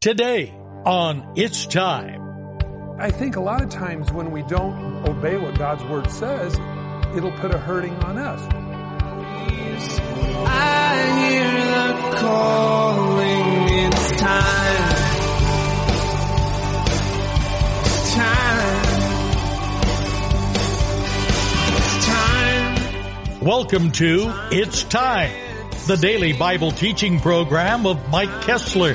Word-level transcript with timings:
Today 0.00 0.50
on 0.86 1.34
It's 1.36 1.66
Time. 1.66 2.56
I 2.98 3.10
think 3.10 3.36
a 3.36 3.40
lot 3.40 3.60
of 3.60 3.68
times 3.68 4.10
when 4.10 4.30
we 4.30 4.40
don't 4.44 5.06
obey 5.06 5.36
what 5.36 5.58
God's 5.58 5.84
word 5.84 6.10
says, 6.10 6.58
it'll 7.14 7.32
put 7.32 7.54
a 7.54 7.58
hurting 7.58 7.94
on 7.96 8.16
us. 8.16 8.40
I 10.48 10.96
hear 11.20 11.44
the 11.44 12.16
calling, 12.16 13.68
it's 13.84 14.12
time. 14.18 14.96
It's 17.84 18.14
time. 18.14 18.80
It's 21.76 22.06
time. 22.06 23.40
Welcome 23.42 23.92
to 23.92 24.32
It's 24.50 24.82
Time, 24.84 25.30
the 25.86 25.98
daily 25.98 26.32
Bible 26.32 26.70
teaching 26.70 27.20
program 27.20 27.84
of 27.84 28.08
Mike 28.08 28.40
Kessler, 28.40 28.94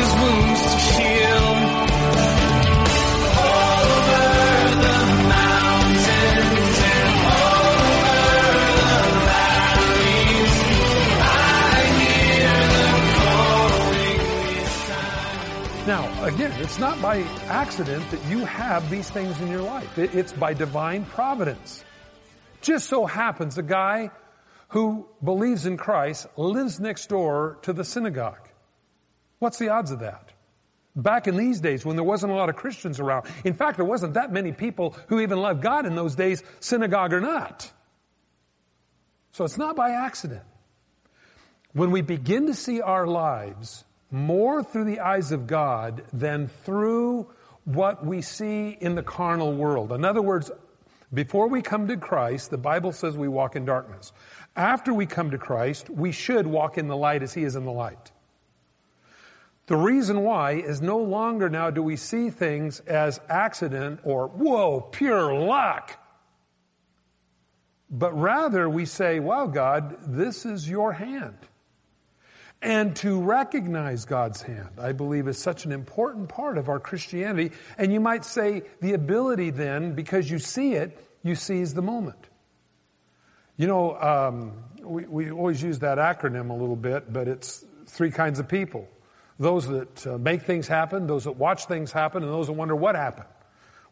By 17.01 17.21
accident 17.47 18.07
that 18.11 18.23
you 18.29 18.45
have 18.45 18.87
these 18.91 19.09
things 19.09 19.41
in 19.41 19.47
your 19.47 19.61
life. 19.63 19.97
It's 19.97 20.33
by 20.33 20.53
divine 20.53 21.03
providence. 21.05 21.83
Just 22.61 22.87
so 22.87 23.07
happens 23.07 23.57
a 23.57 23.63
guy 23.63 24.11
who 24.69 25.07
believes 25.23 25.65
in 25.65 25.77
Christ 25.77 26.27
lives 26.37 26.79
next 26.79 27.07
door 27.07 27.57
to 27.63 27.73
the 27.73 27.83
synagogue. 27.83 28.47
What's 29.39 29.57
the 29.57 29.69
odds 29.69 29.89
of 29.89 30.01
that? 30.01 30.29
Back 30.95 31.27
in 31.27 31.37
these 31.37 31.59
days 31.59 31.83
when 31.83 31.95
there 31.95 32.03
wasn't 32.03 32.33
a 32.33 32.35
lot 32.35 32.49
of 32.49 32.55
Christians 32.55 32.99
around. 32.99 33.25
In 33.43 33.55
fact, 33.55 33.77
there 33.77 33.85
wasn't 33.85 34.13
that 34.13 34.31
many 34.31 34.51
people 34.51 34.95
who 35.07 35.21
even 35.21 35.39
loved 35.39 35.63
God 35.63 35.87
in 35.87 35.95
those 35.95 36.13
days, 36.13 36.43
synagogue 36.59 37.13
or 37.13 37.21
not. 37.21 37.71
So 39.31 39.43
it's 39.43 39.57
not 39.57 39.75
by 39.75 39.91
accident. 39.91 40.43
When 41.73 41.89
we 41.89 42.01
begin 42.01 42.45
to 42.45 42.53
see 42.53 42.79
our 42.79 43.07
lives 43.07 43.85
more 44.11 44.61
through 44.61 44.83
the 44.83 44.99
eyes 44.99 45.31
of 45.31 45.47
God 45.47 46.03
than 46.11 46.47
through 46.47 47.27
what 47.63 48.05
we 48.05 48.21
see 48.21 48.77
in 48.79 48.95
the 48.95 49.03
carnal 49.03 49.53
world. 49.53 49.91
In 49.91 50.03
other 50.03 50.21
words, 50.21 50.51
before 51.13 51.47
we 51.47 51.61
come 51.61 51.87
to 51.87 51.97
Christ, 51.97 52.51
the 52.51 52.57
Bible 52.57 52.91
says 52.91 53.17
we 53.17 53.27
walk 53.27 53.55
in 53.55 53.65
darkness. 53.65 54.11
After 54.55 54.93
we 54.93 55.05
come 55.05 55.31
to 55.31 55.37
Christ, 55.37 55.89
we 55.89 56.11
should 56.11 56.45
walk 56.45 56.77
in 56.77 56.87
the 56.87 56.97
light 56.97 57.23
as 57.23 57.33
He 57.33 57.43
is 57.43 57.55
in 57.55 57.65
the 57.65 57.71
light. 57.71 58.11
The 59.67 59.77
reason 59.77 60.23
why 60.23 60.53
is 60.53 60.81
no 60.81 60.97
longer 60.97 61.49
now 61.49 61.69
do 61.69 61.81
we 61.81 61.95
see 61.95 62.29
things 62.29 62.81
as 62.81 63.21
accident 63.29 64.01
or, 64.03 64.27
whoa, 64.27 64.81
pure 64.81 65.33
luck. 65.33 65.97
But 67.89 68.17
rather 68.19 68.69
we 68.69 68.85
say, 68.85 69.19
wow, 69.19 69.47
God, 69.47 69.97
this 70.07 70.45
is 70.45 70.69
your 70.69 70.93
hand. 70.93 71.37
And 72.61 72.95
to 72.97 73.19
recognize 73.19 74.05
God's 74.05 74.41
hand, 74.43 74.69
I 74.77 74.91
believe, 74.91 75.27
is 75.27 75.39
such 75.39 75.65
an 75.65 75.71
important 75.71 76.29
part 76.29 76.59
of 76.59 76.69
our 76.69 76.79
Christianity. 76.79 77.55
And 77.77 77.91
you 77.91 77.99
might 77.99 78.23
say 78.23 78.61
the 78.81 78.93
ability 78.93 79.49
then, 79.49 79.93
because 79.93 80.29
you 80.29 80.37
see 80.37 80.73
it, 80.73 80.97
you 81.23 81.33
seize 81.33 81.73
the 81.73 81.81
moment. 81.81 82.19
You 83.57 83.67
know, 83.67 83.99
um, 83.99 84.53
we, 84.83 85.05
we 85.05 85.31
always 85.31 85.61
use 85.61 85.79
that 85.79 85.97
acronym 85.97 86.51
a 86.51 86.53
little 86.53 86.75
bit, 86.75 87.11
but 87.11 87.27
it's 87.27 87.65
three 87.87 88.11
kinds 88.11 88.39
of 88.39 88.47
people. 88.47 88.87
Those 89.39 89.67
that 89.67 90.05
uh, 90.07 90.17
make 90.19 90.43
things 90.43 90.67
happen, 90.67 91.07
those 91.07 91.23
that 91.23 91.37
watch 91.37 91.65
things 91.65 91.91
happen, 91.91 92.21
and 92.23 92.31
those 92.31 92.45
that 92.45 92.53
wonder 92.53 92.75
what 92.75 92.95
happened. 92.95 93.27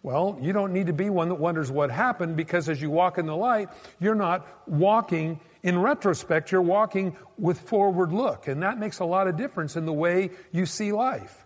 Well, 0.04 0.38
you 0.42 0.54
don't 0.54 0.74
need 0.74 0.88
to 0.88 0.94
be 0.94 1.10
one 1.10 1.30
that 1.30 1.36
wonders 1.36 1.72
what 1.72 1.92
happened 1.92 2.38
because 2.38 2.70
as 2.70 2.82
you 2.82 2.90
walk 2.90 3.18
in 3.18 3.26
the 3.26 3.36
light, 3.36 3.70
you're 4.00 4.16
not 4.16 4.48
walking 4.68 5.40
in 5.64 5.80
retrospect, 5.80 6.52
you're 6.52 6.62
walking 6.62 7.16
with 7.38 7.60
forward 7.60 8.12
look. 8.12 8.48
And 8.48 8.64
that 8.64 8.80
makes 8.80 9.00
a 9.00 9.06
lot 9.06 9.28
of 9.28 9.38
difference 9.38 9.76
in 9.76 9.86
the 9.86 9.94
way 9.94 10.32
you 10.52 10.66
see 10.66 10.92
life. 10.92 11.46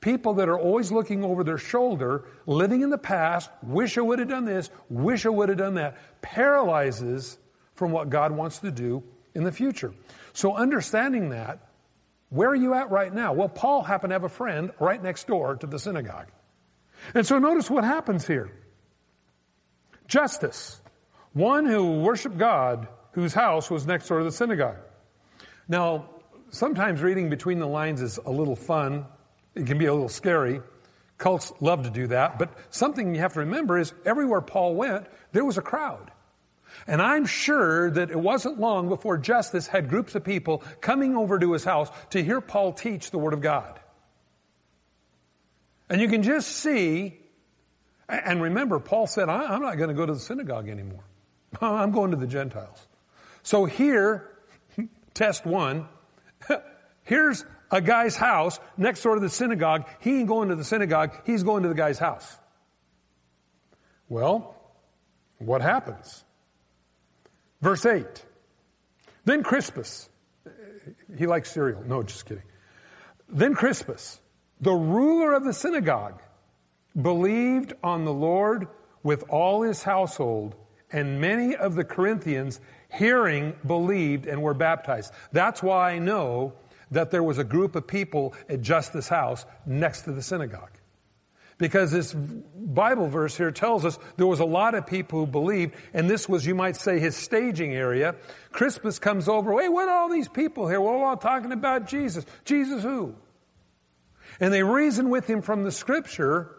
People 0.00 0.34
that 0.34 0.48
are 0.48 0.58
always 0.58 0.90
looking 0.90 1.22
over 1.22 1.44
their 1.44 1.58
shoulder, 1.58 2.24
living 2.46 2.80
in 2.80 2.88
the 2.88 2.98
past, 2.98 3.50
wish 3.62 3.98
I 3.98 4.00
would 4.00 4.18
have 4.18 4.28
done 4.28 4.46
this, 4.46 4.70
wish 4.88 5.26
I 5.26 5.28
would 5.28 5.50
have 5.50 5.58
done 5.58 5.74
that, 5.74 5.98
paralyzes 6.22 7.38
from 7.74 7.92
what 7.92 8.08
God 8.08 8.32
wants 8.32 8.60
to 8.60 8.70
do 8.70 9.02
in 9.34 9.44
the 9.44 9.52
future. 9.52 9.92
So 10.32 10.54
understanding 10.54 11.30
that, 11.30 11.66
where 12.30 12.48
are 12.48 12.56
you 12.56 12.74
at 12.74 12.90
right 12.90 13.12
now? 13.12 13.34
Well, 13.34 13.48
Paul 13.48 13.82
happened 13.82 14.10
to 14.10 14.14
have 14.14 14.24
a 14.24 14.30
friend 14.30 14.70
right 14.80 15.02
next 15.02 15.26
door 15.26 15.56
to 15.56 15.66
the 15.66 15.78
synagogue. 15.78 16.28
And 17.14 17.26
so 17.26 17.38
notice 17.38 17.68
what 17.68 17.84
happens 17.84 18.26
here. 18.26 18.50
Justus. 20.06 20.80
One 21.32 21.66
who 21.66 22.00
worshiped 22.00 22.38
God, 22.38 22.88
whose 23.12 23.34
house 23.34 23.70
was 23.70 23.86
next 23.86 24.08
door 24.08 24.18
to 24.18 24.24
the 24.24 24.32
synagogue. 24.32 24.76
Now, 25.68 26.08
sometimes 26.50 27.00
reading 27.02 27.30
between 27.30 27.58
the 27.58 27.66
lines 27.66 28.00
is 28.00 28.18
a 28.18 28.30
little 28.30 28.56
fun. 28.56 29.06
It 29.54 29.66
can 29.66 29.78
be 29.78 29.86
a 29.86 29.92
little 29.92 30.08
scary. 30.08 30.60
Cults 31.18 31.52
love 31.60 31.84
to 31.84 31.90
do 31.90 32.08
that. 32.08 32.38
But 32.38 32.50
something 32.70 33.14
you 33.14 33.20
have 33.20 33.34
to 33.34 33.40
remember 33.40 33.78
is 33.78 33.92
everywhere 34.04 34.40
Paul 34.40 34.74
went, 34.74 35.06
there 35.32 35.44
was 35.44 35.58
a 35.58 35.62
crowd. 35.62 36.10
And 36.86 37.02
I'm 37.02 37.26
sure 37.26 37.90
that 37.90 38.10
it 38.10 38.18
wasn't 38.18 38.58
long 38.58 38.88
before 38.88 39.18
Justus 39.18 39.66
had 39.66 39.88
groups 39.88 40.14
of 40.14 40.24
people 40.24 40.62
coming 40.80 41.16
over 41.16 41.38
to 41.38 41.52
his 41.52 41.64
house 41.64 41.90
to 42.10 42.22
hear 42.22 42.40
Paul 42.40 42.72
teach 42.72 43.10
the 43.10 43.18
Word 43.18 43.34
of 43.34 43.40
God. 43.40 43.78
And 45.88 46.00
you 46.00 46.08
can 46.08 46.22
just 46.22 46.48
see, 46.48 47.18
and 48.08 48.40
remember, 48.40 48.78
Paul 48.78 49.06
said, 49.06 49.28
I'm 49.28 49.60
not 49.60 49.76
going 49.76 49.88
to 49.88 49.94
go 49.94 50.06
to 50.06 50.14
the 50.14 50.20
synagogue 50.20 50.68
anymore. 50.68 51.04
I'm 51.60 51.90
going 51.90 52.12
to 52.12 52.16
the 52.16 52.28
Gentiles. 52.28 52.86
So 53.42 53.64
here, 53.64 54.30
test 55.14 55.46
one, 55.46 55.88
here's 57.02 57.44
a 57.70 57.80
guy's 57.80 58.16
house 58.16 58.58
next 58.76 59.02
door 59.02 59.14
to 59.14 59.20
the 59.20 59.28
synagogue. 59.28 59.88
He 60.00 60.20
ain't 60.20 60.28
going 60.28 60.48
to 60.48 60.56
the 60.56 60.64
synagogue, 60.64 61.12
he's 61.24 61.42
going 61.42 61.62
to 61.62 61.68
the 61.68 61.74
guy's 61.74 61.98
house. 61.98 62.38
Well, 64.08 64.56
what 65.38 65.62
happens? 65.62 66.24
Verse 67.60 67.86
8. 67.86 68.06
Then 69.24 69.42
Crispus, 69.42 70.08
he 71.16 71.26
likes 71.26 71.50
cereal. 71.50 71.82
No, 71.86 72.02
just 72.02 72.26
kidding. 72.26 72.42
Then 73.28 73.54
Crispus, 73.54 74.20
the 74.60 74.72
ruler 74.72 75.32
of 75.32 75.44
the 75.44 75.52
synagogue, 75.52 76.20
believed 77.00 77.74
on 77.82 78.04
the 78.04 78.12
Lord 78.12 78.68
with 79.02 79.24
all 79.28 79.62
his 79.62 79.82
household, 79.82 80.56
and 80.90 81.20
many 81.20 81.54
of 81.54 81.74
the 81.74 81.84
Corinthians, 81.84 82.60
hearing, 82.92 83.54
believed 83.66 84.26
and 84.26 84.42
were 84.42 84.54
baptized. 84.54 85.12
That's 85.32 85.62
why 85.62 85.92
I 85.92 85.98
know 85.98 86.54
that 86.90 87.10
there 87.10 87.22
was 87.22 87.38
a 87.38 87.44
group 87.44 87.76
of 87.76 87.86
people 87.86 88.34
at 88.48 88.62
Justus 88.62 89.08
House 89.08 89.44
next 89.64 90.02
to 90.02 90.12
the 90.12 90.22
synagogue. 90.22 90.70
Because 91.56 91.92
this 91.92 92.14
Bible 92.14 93.08
verse 93.08 93.36
here 93.36 93.50
tells 93.50 93.84
us 93.84 93.98
there 94.16 94.26
was 94.26 94.40
a 94.40 94.46
lot 94.46 94.74
of 94.74 94.86
people 94.86 95.20
who 95.20 95.26
believed, 95.26 95.74
and 95.92 96.08
this 96.08 96.26
was, 96.26 96.46
you 96.46 96.54
might 96.54 96.74
say, 96.74 96.98
his 96.98 97.14
staging 97.14 97.74
area. 97.74 98.16
Crispus 98.50 98.98
comes 98.98 99.28
over, 99.28 99.60
hey, 99.60 99.68
what 99.68 99.86
are 99.86 99.98
all 99.98 100.08
these 100.08 100.28
people 100.28 100.68
here? 100.68 100.80
We're 100.80 101.04
all 101.04 101.18
talking 101.18 101.52
about 101.52 101.86
Jesus. 101.86 102.24
Jesus 102.46 102.82
who? 102.82 103.14
And 104.40 104.54
they 104.54 104.62
reason 104.62 105.10
with 105.10 105.26
him 105.26 105.42
from 105.42 105.64
the 105.64 105.70
scripture, 105.70 106.50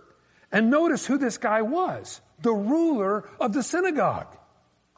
and 0.52 0.70
notice 0.70 1.06
who 1.08 1.18
this 1.18 1.40
guy 1.40 1.64
was. 1.64 2.22
The 2.44 2.54
ruler 2.54 3.28
of 3.40 3.54
the 3.54 3.64
synagogue. 3.64 4.38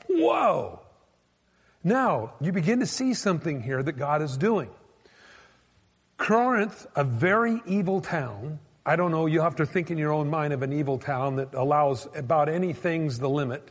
Whoa! 0.10 0.81
Now, 1.83 2.33
you 2.39 2.51
begin 2.51 2.80
to 2.80 2.85
see 2.85 3.13
something 3.13 3.62
here 3.62 3.83
that 3.83 3.94
God 3.94 4.21
is 4.21 4.38
doing. 4.38 4.69
Corinth, 6.18 6.88
a 6.95 7.03
very 7.03 7.62
evil 7.65 8.00
town, 8.00 8.59
I 8.85 8.95
don't 8.95 9.12
know, 9.12 9.25
you 9.25 9.41
have 9.41 9.57
to 9.57 9.65
think 9.65 9.91
in 9.91 9.97
your 9.97 10.13
own 10.13 10.30
mind 10.30 10.53
of 10.53 10.62
an 10.62 10.71
evil 10.71 10.97
town 10.97 11.38
that 11.38 11.53
allows 11.53 12.07
about 12.15 12.47
anything's 12.47 13.19
the 13.19 13.30
limit. 13.30 13.69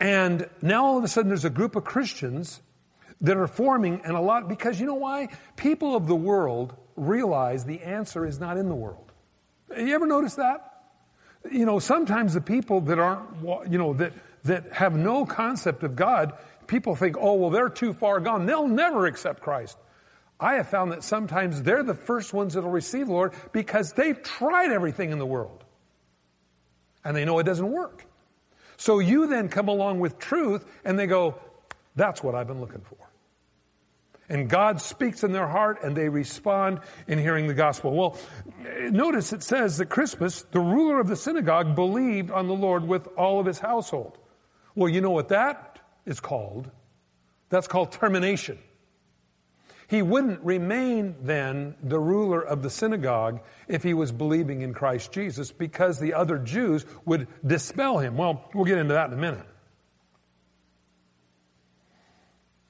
And 0.00 0.48
now 0.60 0.84
all 0.84 0.98
of 0.98 1.04
a 1.04 1.08
sudden 1.08 1.28
there's 1.28 1.44
a 1.44 1.50
group 1.50 1.76
of 1.76 1.84
Christians 1.84 2.60
that 3.20 3.36
are 3.36 3.46
forming 3.46 4.00
and 4.04 4.16
a 4.16 4.20
lot, 4.20 4.48
because 4.48 4.80
you 4.80 4.86
know 4.86 4.94
why? 4.94 5.28
People 5.56 5.94
of 5.94 6.08
the 6.08 6.16
world 6.16 6.74
realize 6.96 7.64
the 7.64 7.80
answer 7.82 8.26
is 8.26 8.40
not 8.40 8.56
in 8.56 8.68
the 8.68 8.74
world. 8.74 9.12
You 9.76 9.94
ever 9.94 10.06
notice 10.06 10.34
that? 10.34 10.68
You 11.50 11.64
know, 11.64 11.78
sometimes 11.78 12.34
the 12.34 12.40
people 12.40 12.80
that 12.82 12.98
aren't, 12.98 13.70
you 13.70 13.78
know, 13.78 13.94
that, 13.94 14.12
that 14.44 14.72
have 14.72 14.96
no 14.96 15.24
concept 15.24 15.82
of 15.82 15.96
God, 15.96 16.32
people 16.66 16.96
think, 16.96 17.16
oh, 17.18 17.34
well, 17.34 17.50
they're 17.50 17.68
too 17.68 17.92
far 17.92 18.20
gone. 18.20 18.46
They'll 18.46 18.68
never 18.68 19.06
accept 19.06 19.40
Christ. 19.40 19.78
I 20.40 20.54
have 20.54 20.68
found 20.68 20.90
that 20.92 21.04
sometimes 21.04 21.62
they're 21.62 21.84
the 21.84 21.94
first 21.94 22.34
ones 22.34 22.54
that'll 22.54 22.70
receive 22.70 23.08
Lord 23.08 23.32
because 23.52 23.92
they've 23.92 24.20
tried 24.20 24.72
everything 24.72 25.12
in 25.12 25.18
the 25.18 25.26
world. 25.26 25.64
And 27.04 27.16
they 27.16 27.24
know 27.24 27.38
it 27.38 27.44
doesn't 27.44 27.70
work. 27.70 28.04
So 28.76 28.98
you 28.98 29.28
then 29.28 29.48
come 29.48 29.68
along 29.68 30.00
with 30.00 30.18
truth 30.18 30.64
and 30.84 30.98
they 30.98 31.06
go, 31.06 31.36
that's 31.94 32.22
what 32.22 32.34
I've 32.34 32.48
been 32.48 32.60
looking 32.60 32.80
for. 32.80 32.96
And 34.28 34.48
God 34.48 34.80
speaks 34.80 35.24
in 35.24 35.32
their 35.32 35.46
heart 35.46 35.84
and 35.84 35.94
they 35.94 36.08
respond 36.08 36.80
in 37.06 37.18
hearing 37.18 37.46
the 37.46 37.54
gospel. 37.54 37.92
Well, 37.92 38.18
notice 38.90 39.32
it 39.32 39.42
says 39.42 39.76
that 39.78 39.86
Crispus, 39.86 40.42
the 40.50 40.60
ruler 40.60 40.98
of 40.98 41.06
the 41.06 41.16
synagogue, 41.16 41.74
believed 41.74 42.30
on 42.30 42.48
the 42.48 42.54
Lord 42.54 42.88
with 42.88 43.06
all 43.16 43.40
of 43.40 43.46
his 43.46 43.58
household. 43.58 44.18
Well, 44.74 44.88
you 44.88 45.00
know 45.00 45.10
what 45.10 45.28
that 45.28 45.80
is 46.06 46.20
called? 46.20 46.70
That's 47.48 47.68
called 47.68 47.92
termination. 47.92 48.58
He 49.88 50.00
wouldn't 50.00 50.40
remain 50.42 51.16
then 51.20 51.74
the 51.82 52.00
ruler 52.00 52.40
of 52.40 52.62
the 52.62 52.70
synagogue 52.70 53.40
if 53.68 53.82
he 53.82 53.92
was 53.92 54.10
believing 54.10 54.62
in 54.62 54.72
Christ 54.72 55.12
Jesus 55.12 55.52
because 55.52 55.98
the 55.98 56.14
other 56.14 56.38
Jews 56.38 56.86
would 57.04 57.28
dispel 57.46 57.98
him. 57.98 58.16
Well, 58.16 58.48
we'll 58.54 58.64
get 58.64 58.78
into 58.78 58.94
that 58.94 59.08
in 59.08 59.18
a 59.18 59.20
minute. 59.20 59.46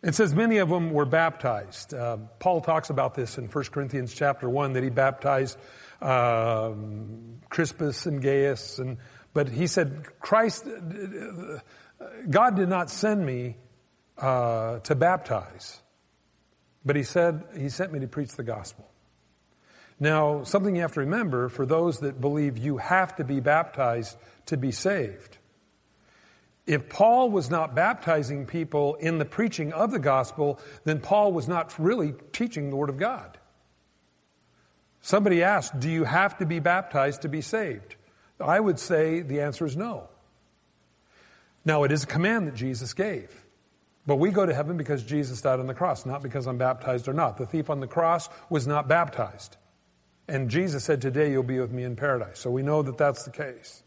It 0.02 0.16
says 0.16 0.34
many 0.34 0.56
of 0.58 0.68
them 0.68 0.90
were 0.90 1.04
baptized. 1.04 1.94
Uh, 1.94 2.16
Paul 2.40 2.60
talks 2.60 2.90
about 2.90 3.14
this 3.14 3.38
in 3.38 3.46
1 3.46 3.64
Corinthians 3.66 4.12
chapter 4.12 4.50
1 4.50 4.72
that 4.72 4.82
he 4.82 4.90
baptized 4.90 5.56
um, 6.00 7.40
Crispus 7.48 8.06
and 8.06 8.20
Gaius. 8.20 8.80
And, 8.80 8.98
but 9.32 9.48
he 9.48 9.68
said, 9.68 10.06
Christ, 10.18 10.66
God 12.28 12.56
did 12.56 12.68
not 12.68 12.90
send 12.90 13.24
me 13.24 13.56
uh, 14.18 14.78
to 14.80 14.94
baptize. 14.94 15.80
But 16.84 16.96
he 16.96 17.02
said, 17.02 17.44
he 17.56 17.68
sent 17.68 17.92
me 17.92 18.00
to 18.00 18.08
preach 18.08 18.32
the 18.32 18.42
gospel. 18.42 18.88
Now, 20.00 20.42
something 20.42 20.74
you 20.74 20.82
have 20.82 20.94
to 20.94 21.00
remember 21.00 21.48
for 21.48 21.64
those 21.64 22.00
that 22.00 22.20
believe 22.20 22.58
you 22.58 22.78
have 22.78 23.14
to 23.16 23.24
be 23.24 23.40
baptized 23.40 24.16
to 24.46 24.56
be 24.56 24.72
saved. 24.72 25.38
If 26.66 26.88
Paul 26.88 27.30
was 27.30 27.50
not 27.50 27.74
baptizing 27.74 28.46
people 28.46 28.94
in 28.96 29.18
the 29.18 29.24
preaching 29.24 29.72
of 29.72 29.90
the 29.90 29.98
gospel, 29.98 30.60
then 30.84 31.00
Paul 31.00 31.32
was 31.32 31.48
not 31.48 31.78
really 31.78 32.14
teaching 32.32 32.70
the 32.70 32.76
Word 32.76 32.88
of 32.88 32.98
God. 32.98 33.38
Somebody 35.00 35.42
asked, 35.42 35.78
Do 35.78 35.90
you 35.90 36.04
have 36.04 36.38
to 36.38 36.46
be 36.46 36.60
baptized 36.60 37.22
to 37.22 37.28
be 37.28 37.40
saved? 37.40 37.96
I 38.40 38.58
would 38.58 38.78
say 38.78 39.20
the 39.20 39.40
answer 39.40 39.66
is 39.66 39.76
no. 39.76 40.08
Now, 41.64 41.84
it 41.84 41.92
is 41.92 42.04
a 42.04 42.06
command 42.06 42.48
that 42.48 42.54
Jesus 42.54 42.92
gave. 42.92 43.44
But 44.06 44.16
we 44.16 44.30
go 44.30 44.44
to 44.44 44.52
heaven 44.52 44.76
because 44.76 45.04
Jesus 45.04 45.40
died 45.40 45.60
on 45.60 45.66
the 45.66 45.74
cross, 45.74 46.04
not 46.04 46.22
because 46.22 46.46
I'm 46.46 46.58
baptized 46.58 47.06
or 47.06 47.12
not. 47.12 47.36
The 47.36 47.46
thief 47.46 47.70
on 47.70 47.80
the 47.80 47.86
cross 47.86 48.28
was 48.50 48.66
not 48.66 48.88
baptized. 48.88 49.56
And 50.26 50.50
Jesus 50.50 50.82
said, 50.84 51.00
Today 51.00 51.30
you'll 51.30 51.42
be 51.42 51.60
with 51.60 51.70
me 51.70 51.84
in 51.84 51.94
paradise. 51.94 52.40
So 52.40 52.50
we 52.50 52.62
know 52.62 52.82
that 52.82 52.98
that's 52.98 53.24
the 53.24 53.30
case. 53.30 53.82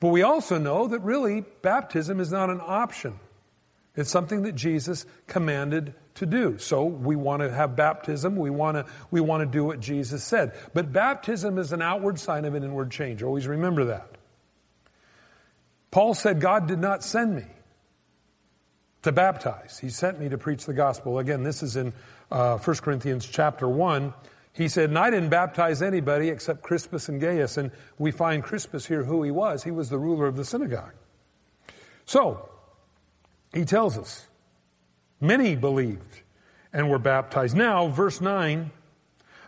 But 0.00 0.08
we 0.08 0.22
also 0.22 0.58
know 0.58 0.88
that 0.88 1.00
really 1.00 1.44
baptism 1.62 2.20
is 2.20 2.30
not 2.30 2.50
an 2.50 2.60
option. 2.62 3.18
It's 3.96 4.10
something 4.10 4.42
that 4.42 4.54
Jesus 4.54 5.04
commanded 5.26 5.94
to 6.16 6.26
do. 6.26 6.58
So 6.58 6.84
we 6.84 7.16
want 7.16 7.42
to 7.42 7.50
have 7.50 7.76
baptism. 7.76 8.36
We 8.36 8.50
want 8.50 8.76
to, 8.76 8.92
we 9.10 9.20
want 9.20 9.42
to 9.42 9.46
do 9.46 9.64
what 9.64 9.80
Jesus 9.80 10.22
said. 10.24 10.54
But 10.74 10.92
baptism 10.92 11.58
is 11.58 11.72
an 11.72 11.82
outward 11.82 12.18
sign 12.18 12.44
of 12.44 12.54
an 12.54 12.62
inward 12.62 12.90
change. 12.90 13.22
Always 13.22 13.46
remember 13.46 13.86
that. 13.86 14.16
Paul 15.90 16.14
said, 16.14 16.40
God 16.40 16.66
did 16.68 16.78
not 16.78 17.02
send 17.02 17.34
me 17.36 17.46
to 19.02 19.12
baptize. 19.12 19.78
He 19.78 19.90
sent 19.90 20.20
me 20.20 20.28
to 20.28 20.38
preach 20.38 20.66
the 20.66 20.72
gospel. 20.72 21.18
Again, 21.18 21.42
this 21.42 21.62
is 21.62 21.76
in 21.76 21.92
uh, 22.30 22.58
1 22.58 22.76
Corinthians 22.78 23.26
chapter 23.26 23.68
1. 23.68 24.14
He 24.52 24.68
said, 24.68 24.90
and 24.90 24.98
I 24.98 25.10
didn't 25.10 25.30
baptize 25.30 25.80
anybody 25.82 26.28
except 26.28 26.62
Crispus 26.62 27.08
and 27.08 27.20
Gaius. 27.20 27.56
And 27.56 27.70
we 27.98 28.10
find 28.10 28.42
Crispus 28.42 28.86
here 28.86 29.04
who 29.04 29.22
he 29.22 29.30
was. 29.30 29.64
He 29.64 29.70
was 29.70 29.88
the 29.88 29.98
ruler 29.98 30.26
of 30.26 30.36
the 30.36 30.44
synagogue. 30.44 30.92
So, 32.04 32.48
he 33.54 33.64
tells 33.64 33.96
us, 33.98 34.26
many 35.20 35.56
believed 35.56 36.22
and 36.72 36.90
were 36.90 36.98
baptized. 36.98 37.56
Now, 37.56 37.88
verse 37.88 38.20
9, 38.20 38.70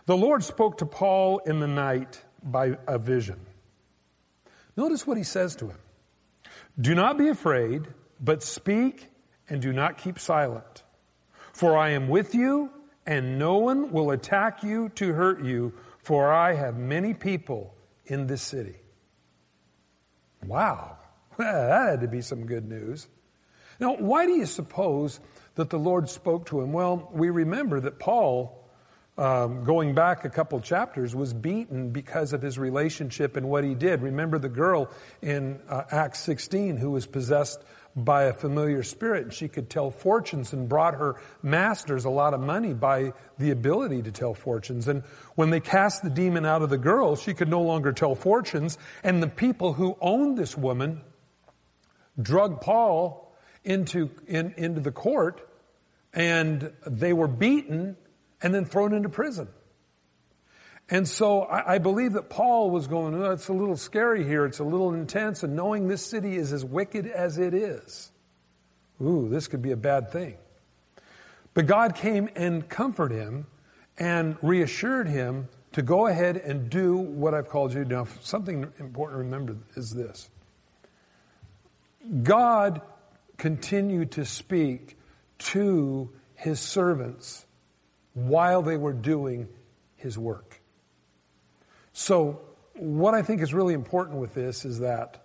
the 0.05 0.17
Lord 0.17 0.43
spoke 0.43 0.79
to 0.79 0.85
Paul 0.85 1.39
in 1.39 1.59
the 1.59 1.67
night 1.67 2.21
by 2.41 2.77
a 2.87 2.97
vision. 2.97 3.39
Notice 4.75 5.05
what 5.07 5.17
he 5.17 5.23
says 5.23 5.55
to 5.57 5.67
him. 5.67 5.77
Do 6.79 6.95
not 6.95 7.17
be 7.17 7.29
afraid, 7.29 7.87
but 8.19 8.43
speak 8.43 9.07
and 9.49 9.61
do 9.61 9.73
not 9.73 9.97
keep 9.97 10.19
silent. 10.19 10.83
For 11.51 11.77
I 11.77 11.89
am 11.89 12.07
with 12.07 12.33
you, 12.33 12.71
and 13.05 13.37
no 13.37 13.57
one 13.57 13.91
will 13.91 14.11
attack 14.11 14.63
you 14.63 14.89
to 14.95 15.13
hurt 15.13 15.43
you, 15.43 15.73
for 15.99 16.31
I 16.31 16.53
have 16.53 16.77
many 16.77 17.13
people 17.13 17.75
in 18.05 18.27
this 18.27 18.41
city. 18.41 18.75
Wow, 20.45 20.97
that 21.37 21.89
had 21.89 22.01
to 22.01 22.07
be 22.07 22.21
some 22.21 22.45
good 22.45 22.67
news. 22.67 23.07
Now, 23.79 23.95
why 23.95 24.25
do 24.25 24.33
you 24.33 24.45
suppose 24.45 25.19
that 25.55 25.69
the 25.69 25.79
Lord 25.79 26.09
spoke 26.09 26.47
to 26.47 26.61
him? 26.61 26.73
Well, 26.73 27.09
we 27.11 27.29
remember 27.29 27.79
that 27.81 27.99
Paul, 27.99 28.62
um, 29.17 29.63
going 29.63 29.93
back 29.93 30.25
a 30.25 30.29
couple 30.29 30.59
chapters, 30.59 31.15
was 31.15 31.33
beaten 31.33 31.89
because 31.89 32.33
of 32.33 32.41
his 32.41 32.57
relationship 32.57 33.37
and 33.37 33.47
what 33.47 33.63
he 33.63 33.75
did. 33.75 34.01
Remember 34.01 34.39
the 34.39 34.49
girl 34.49 34.89
in 35.21 35.59
uh, 35.69 35.83
Acts 35.91 36.19
16 36.21 36.77
who 36.77 36.91
was 36.91 37.05
possessed 37.05 37.63
by 37.95 38.23
a 38.23 38.33
familiar 38.33 38.81
spirit. 38.81 39.33
She 39.33 39.47
could 39.47 39.69
tell 39.69 39.91
fortunes 39.91 40.51
and 40.53 40.67
brought 40.67 40.95
her 40.95 41.21
masters 41.43 42.05
a 42.05 42.09
lot 42.09 42.33
of 42.33 42.39
money 42.39 42.73
by 42.73 43.13
the 43.37 43.51
ability 43.51 44.01
to 44.03 44.11
tell 44.11 44.33
fortunes. 44.33 44.87
And 44.87 45.03
when 45.35 45.51
they 45.51 45.59
cast 45.59 46.01
the 46.01 46.09
demon 46.09 46.45
out 46.45 46.63
of 46.63 46.69
the 46.69 46.77
girl, 46.77 47.15
she 47.15 47.35
could 47.35 47.49
no 47.49 47.61
longer 47.61 47.91
tell 47.91 48.15
fortunes. 48.15 48.77
And 49.03 49.21
the 49.21 49.27
people 49.27 49.73
who 49.73 49.95
owned 50.01 50.37
this 50.37 50.57
woman 50.57 51.01
drug 52.19 52.61
Paul 52.61 53.31
into, 53.63 54.09
in, 54.27 54.55
into 54.57 54.81
the 54.81 54.91
court 54.91 55.47
and 56.13 56.71
they 56.85 57.13
were 57.13 57.27
beaten 57.27 57.97
and 58.43 58.53
then 58.53 58.65
thrown 58.65 58.93
into 58.93 59.09
prison. 59.09 59.47
And 60.89 61.07
so 61.07 61.43
I, 61.43 61.75
I 61.75 61.77
believe 61.77 62.13
that 62.13 62.29
Paul 62.29 62.69
was 62.69 62.87
going, 62.87 63.15
oh, 63.15 63.31
it's 63.31 63.47
a 63.47 63.53
little 63.53 63.77
scary 63.77 64.25
here. 64.25 64.45
It's 64.45 64.59
a 64.59 64.65
little 64.65 64.93
intense. 64.93 65.41
And 65.41 65.55
knowing 65.55 65.87
this 65.87 66.05
city 66.05 66.35
is 66.35 66.51
as 66.51 66.63
wicked 66.65 67.07
as 67.07 67.37
it 67.37 67.53
is, 67.53 68.11
ooh, 69.01 69.29
this 69.29 69.47
could 69.47 69.61
be 69.61 69.71
a 69.71 69.77
bad 69.77 70.11
thing. 70.11 70.35
But 71.53 71.67
God 71.67 71.95
came 71.95 72.29
and 72.35 72.67
comforted 72.67 73.17
him 73.17 73.47
and 73.97 74.37
reassured 74.41 75.07
him 75.07 75.47
to 75.71 75.81
go 75.81 76.07
ahead 76.07 76.37
and 76.37 76.69
do 76.69 76.97
what 76.97 77.33
I've 77.33 77.47
called 77.47 77.73
you 77.73 77.83
to 77.83 77.89
do. 77.89 78.07
Something 78.21 78.71
important 78.79 79.19
to 79.19 79.23
remember 79.23 79.55
is 79.75 79.91
this. 79.91 80.29
God 82.21 82.81
continued 83.37 84.11
to 84.11 84.25
speak 84.25 84.97
to 85.39 86.09
his 86.35 86.59
servants 86.59 87.45
while 88.13 88.61
they 88.61 88.77
were 88.77 88.93
doing 88.93 89.47
his 89.95 90.17
work. 90.17 90.61
So, 91.93 92.41
what 92.75 93.13
I 93.13 93.21
think 93.21 93.41
is 93.41 93.53
really 93.53 93.73
important 93.73 94.19
with 94.19 94.33
this 94.33 94.65
is 94.65 94.79
that 94.79 95.23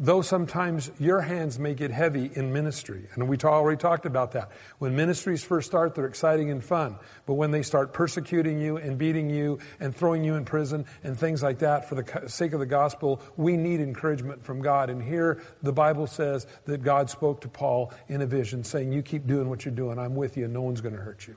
though 0.00 0.22
sometimes 0.22 0.90
your 0.98 1.20
hands 1.20 1.58
may 1.58 1.74
get 1.74 1.90
heavy 1.90 2.30
in 2.34 2.52
ministry, 2.52 3.06
and 3.14 3.28
we 3.28 3.36
already 3.44 3.76
talked 3.76 4.06
about 4.06 4.32
that. 4.32 4.50
When 4.78 4.96
ministries 4.96 5.44
first 5.44 5.68
start, 5.68 5.94
they're 5.94 6.06
exciting 6.06 6.50
and 6.50 6.64
fun. 6.64 6.96
But 7.26 7.34
when 7.34 7.50
they 7.50 7.62
start 7.62 7.92
persecuting 7.92 8.58
you 8.60 8.78
and 8.78 8.96
beating 8.96 9.28
you 9.28 9.58
and 9.78 9.94
throwing 9.94 10.24
you 10.24 10.36
in 10.36 10.46
prison 10.46 10.86
and 11.04 11.18
things 11.18 11.42
like 11.42 11.58
that 11.58 11.86
for 11.86 11.96
the 11.96 12.28
sake 12.28 12.54
of 12.54 12.60
the 12.60 12.66
gospel, 12.66 13.20
we 13.36 13.58
need 13.58 13.80
encouragement 13.80 14.42
from 14.42 14.62
God. 14.62 14.88
And 14.88 15.02
here 15.02 15.42
the 15.62 15.72
Bible 15.72 16.06
says 16.06 16.46
that 16.64 16.82
God 16.82 17.10
spoke 17.10 17.42
to 17.42 17.48
Paul 17.48 17.92
in 18.08 18.22
a 18.22 18.26
vision 18.26 18.64
saying, 18.64 18.92
you 18.92 19.02
keep 19.02 19.26
doing 19.26 19.50
what 19.50 19.66
you're 19.66 19.74
doing. 19.74 19.98
I'm 19.98 20.14
with 20.14 20.38
you 20.38 20.48
no 20.48 20.62
one's 20.62 20.80
going 20.80 20.94
to 20.94 21.00
hurt 21.00 21.28
you. 21.28 21.36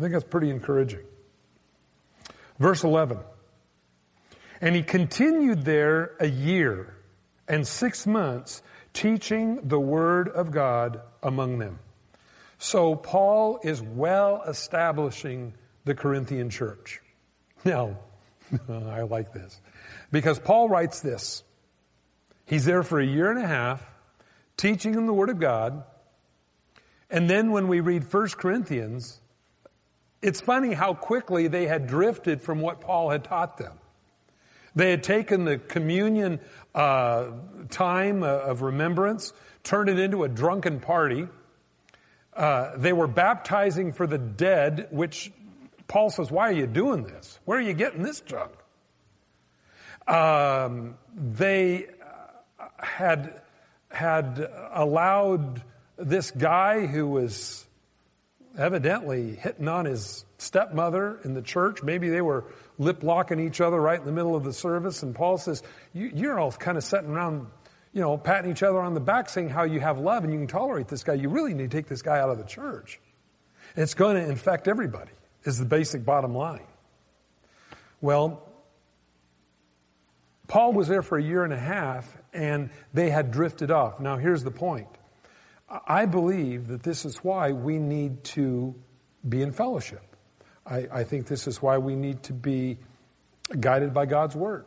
I 0.00 0.02
think 0.02 0.14
that's 0.14 0.24
pretty 0.24 0.48
encouraging. 0.48 1.04
Verse 2.58 2.84
11. 2.84 3.18
And 4.62 4.74
he 4.74 4.82
continued 4.82 5.62
there 5.66 6.12
a 6.18 6.26
year 6.26 6.94
and 7.46 7.66
six 7.66 8.06
months 8.06 8.62
teaching 8.94 9.68
the 9.68 9.78
word 9.78 10.30
of 10.30 10.52
God 10.52 11.02
among 11.22 11.58
them. 11.58 11.80
So 12.56 12.94
Paul 12.94 13.60
is 13.62 13.82
well 13.82 14.42
establishing 14.48 15.52
the 15.84 15.94
Corinthian 15.94 16.48
church. 16.48 17.02
Now, 17.62 17.98
I 18.70 19.02
like 19.02 19.34
this 19.34 19.60
because 20.10 20.38
Paul 20.38 20.70
writes 20.70 21.00
this. 21.00 21.42
He's 22.46 22.64
there 22.64 22.82
for 22.82 22.98
a 22.98 23.06
year 23.06 23.30
and 23.30 23.38
a 23.38 23.46
half 23.46 23.86
teaching 24.56 24.92
them 24.92 25.04
the 25.04 25.12
word 25.12 25.28
of 25.28 25.38
God. 25.38 25.84
And 27.10 27.28
then 27.28 27.50
when 27.50 27.68
we 27.68 27.80
read 27.80 28.10
1 28.10 28.28
Corinthians, 28.38 29.19
it's 30.22 30.40
funny 30.40 30.74
how 30.74 30.94
quickly 30.94 31.48
they 31.48 31.66
had 31.66 31.86
drifted 31.86 32.42
from 32.42 32.60
what 32.60 32.80
Paul 32.80 33.10
had 33.10 33.24
taught 33.24 33.56
them. 33.56 33.72
They 34.74 34.90
had 34.90 35.02
taken 35.02 35.44
the 35.44 35.58
communion 35.58 36.40
uh, 36.74 37.30
time 37.70 38.22
uh, 38.22 38.26
of 38.26 38.62
remembrance, 38.62 39.32
turned 39.64 39.88
it 39.88 39.98
into 39.98 40.24
a 40.24 40.28
drunken 40.28 40.80
party. 40.80 41.26
Uh, 42.34 42.76
they 42.76 42.92
were 42.92 43.08
baptizing 43.08 43.92
for 43.92 44.06
the 44.06 44.18
dead, 44.18 44.88
which 44.90 45.32
Paul 45.88 46.10
says, 46.10 46.30
why 46.30 46.48
are 46.48 46.52
you 46.52 46.66
doing 46.66 47.02
this? 47.02 47.40
Where 47.44 47.58
are 47.58 47.62
you 47.62 47.72
getting 47.72 48.02
this 48.02 48.20
junk? 48.20 48.52
Um, 50.06 50.96
they 51.16 51.86
uh, 52.58 52.66
had, 52.78 53.42
had 53.90 54.48
allowed 54.72 55.62
this 55.96 56.30
guy 56.30 56.86
who 56.86 57.08
was 57.08 57.66
evidently 58.58 59.36
hitting 59.36 59.68
on 59.68 59.84
his 59.84 60.24
stepmother 60.38 61.20
in 61.24 61.34
the 61.34 61.42
church. 61.42 61.82
Maybe 61.82 62.08
they 62.08 62.20
were 62.20 62.44
lip 62.78 63.02
locking 63.02 63.38
each 63.38 63.60
other 63.60 63.80
right 63.80 63.98
in 63.98 64.06
the 64.06 64.12
middle 64.12 64.34
of 64.34 64.44
the 64.44 64.52
service. 64.52 65.02
And 65.02 65.14
Paul 65.14 65.38
says, 65.38 65.62
you, 65.92 66.30
are 66.30 66.38
all 66.38 66.52
kind 66.52 66.78
of 66.78 66.84
sitting 66.84 67.10
around, 67.10 67.46
you 67.92 68.00
know, 68.00 68.16
patting 68.16 68.50
each 68.50 68.62
other 68.62 68.80
on 68.80 68.94
the 68.94 69.00
back 69.00 69.28
saying 69.28 69.50
how 69.50 69.64
you 69.64 69.80
have 69.80 69.98
love 69.98 70.24
and 70.24 70.32
you 70.32 70.38
can 70.38 70.48
tolerate 70.48 70.88
this 70.88 71.04
guy. 71.04 71.14
You 71.14 71.28
really 71.28 71.54
need 71.54 71.70
to 71.70 71.76
take 71.76 71.86
this 71.86 72.02
guy 72.02 72.18
out 72.18 72.30
of 72.30 72.38
the 72.38 72.44
church. 72.44 73.00
It's 73.76 73.94
going 73.94 74.16
to 74.16 74.28
infect 74.28 74.66
everybody 74.66 75.12
is 75.44 75.58
the 75.58 75.64
basic 75.64 76.04
bottom 76.04 76.34
line. 76.34 76.66
Well, 78.00 78.46
Paul 80.48 80.72
was 80.72 80.88
there 80.88 81.02
for 81.02 81.16
a 81.16 81.22
year 81.22 81.44
and 81.44 81.52
a 81.52 81.58
half 81.58 82.16
and 82.32 82.70
they 82.92 83.10
had 83.10 83.30
drifted 83.30 83.70
off. 83.70 84.00
Now 84.00 84.16
here's 84.16 84.42
the 84.42 84.50
point. 84.50 84.88
I 85.70 86.06
believe 86.06 86.68
that 86.68 86.82
this 86.82 87.04
is 87.04 87.18
why 87.18 87.52
we 87.52 87.78
need 87.78 88.24
to 88.24 88.74
be 89.28 89.42
in 89.42 89.52
fellowship. 89.52 90.02
I, 90.66 90.88
I, 90.92 91.04
think 91.04 91.26
this 91.26 91.46
is 91.46 91.62
why 91.62 91.78
we 91.78 91.94
need 91.94 92.22
to 92.24 92.32
be 92.32 92.78
guided 93.58 93.94
by 93.94 94.06
God's 94.06 94.34
Word. 94.34 94.66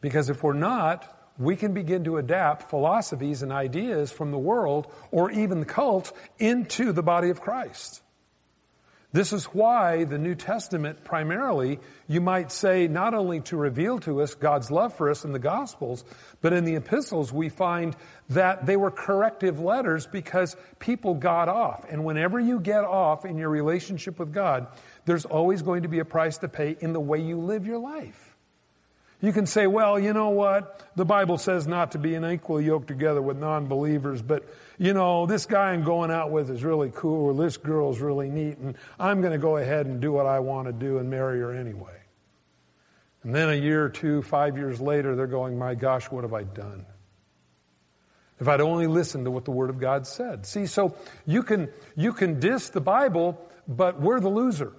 Because 0.00 0.30
if 0.30 0.42
we're 0.42 0.54
not, 0.54 1.30
we 1.38 1.56
can 1.56 1.74
begin 1.74 2.04
to 2.04 2.16
adapt 2.16 2.70
philosophies 2.70 3.42
and 3.42 3.52
ideas 3.52 4.10
from 4.10 4.30
the 4.30 4.38
world 4.38 4.90
or 5.10 5.30
even 5.30 5.60
the 5.60 5.66
cult 5.66 6.12
into 6.38 6.92
the 6.92 7.02
body 7.02 7.30
of 7.30 7.40
Christ. 7.40 8.02
This 9.12 9.34
is 9.34 9.44
why 9.44 10.04
the 10.04 10.16
New 10.16 10.34
Testament 10.34 11.04
primarily, 11.04 11.80
you 12.08 12.22
might 12.22 12.50
say, 12.50 12.88
not 12.88 13.12
only 13.12 13.40
to 13.42 13.58
reveal 13.58 13.98
to 14.00 14.22
us 14.22 14.34
God's 14.34 14.70
love 14.70 14.94
for 14.96 15.10
us 15.10 15.24
in 15.24 15.32
the 15.32 15.38
Gospels, 15.38 16.02
but 16.40 16.54
in 16.54 16.64
the 16.64 16.76
epistles 16.76 17.30
we 17.30 17.50
find 17.50 17.94
that 18.30 18.64
they 18.64 18.76
were 18.76 18.90
corrective 18.90 19.60
letters 19.60 20.06
because 20.06 20.56
people 20.78 21.14
got 21.14 21.50
off. 21.50 21.84
And 21.90 22.06
whenever 22.06 22.40
you 22.40 22.58
get 22.58 22.84
off 22.84 23.26
in 23.26 23.36
your 23.36 23.50
relationship 23.50 24.18
with 24.18 24.32
God, 24.32 24.68
there's 25.04 25.26
always 25.26 25.60
going 25.60 25.82
to 25.82 25.88
be 25.88 25.98
a 25.98 26.06
price 26.06 26.38
to 26.38 26.48
pay 26.48 26.74
in 26.80 26.94
the 26.94 27.00
way 27.00 27.20
you 27.20 27.38
live 27.38 27.66
your 27.66 27.78
life. 27.78 28.31
You 29.22 29.32
can 29.32 29.46
say, 29.46 29.68
well, 29.68 30.00
you 30.00 30.12
know 30.12 30.30
what? 30.30 30.84
The 30.96 31.04
Bible 31.04 31.38
says 31.38 31.68
not 31.68 31.92
to 31.92 31.98
be 31.98 32.16
unequally 32.16 32.64
yoked 32.64 32.88
together 32.88 33.22
with 33.22 33.38
non-believers, 33.38 34.20
but 34.20 34.44
you 34.78 34.94
know, 34.94 35.26
this 35.26 35.46
guy 35.46 35.70
I'm 35.70 35.84
going 35.84 36.10
out 36.10 36.32
with 36.32 36.50
is 36.50 36.64
really 36.64 36.90
cool 36.92 37.26
or 37.26 37.34
this 37.34 37.56
girl's 37.56 38.00
really 38.00 38.28
neat 38.28 38.58
and 38.58 38.74
I'm 38.98 39.20
going 39.20 39.32
to 39.32 39.38
go 39.38 39.58
ahead 39.58 39.86
and 39.86 40.00
do 40.00 40.10
what 40.10 40.26
I 40.26 40.40
want 40.40 40.66
to 40.66 40.72
do 40.72 40.98
and 40.98 41.08
marry 41.08 41.38
her 41.38 41.54
anyway. 41.54 41.94
And 43.22 43.32
then 43.32 43.48
a 43.48 43.54
year 43.54 43.84
or 43.84 43.88
two, 43.88 44.22
five 44.22 44.56
years 44.56 44.80
later, 44.80 45.14
they're 45.14 45.28
going, 45.28 45.56
my 45.56 45.76
gosh, 45.76 46.10
what 46.10 46.24
have 46.24 46.34
I 46.34 46.42
done? 46.42 46.84
If 48.40 48.48
I'd 48.48 48.60
only 48.60 48.88
listened 48.88 49.26
to 49.26 49.30
what 49.30 49.44
the 49.44 49.52
Word 49.52 49.70
of 49.70 49.78
God 49.78 50.04
said. 50.04 50.46
See, 50.46 50.66
so 50.66 50.96
you 51.26 51.44
can, 51.44 51.68
you 51.94 52.12
can 52.12 52.40
diss 52.40 52.70
the 52.70 52.80
Bible, 52.80 53.40
but 53.68 54.00
we're 54.00 54.18
the 54.18 54.28
loser 54.28 54.72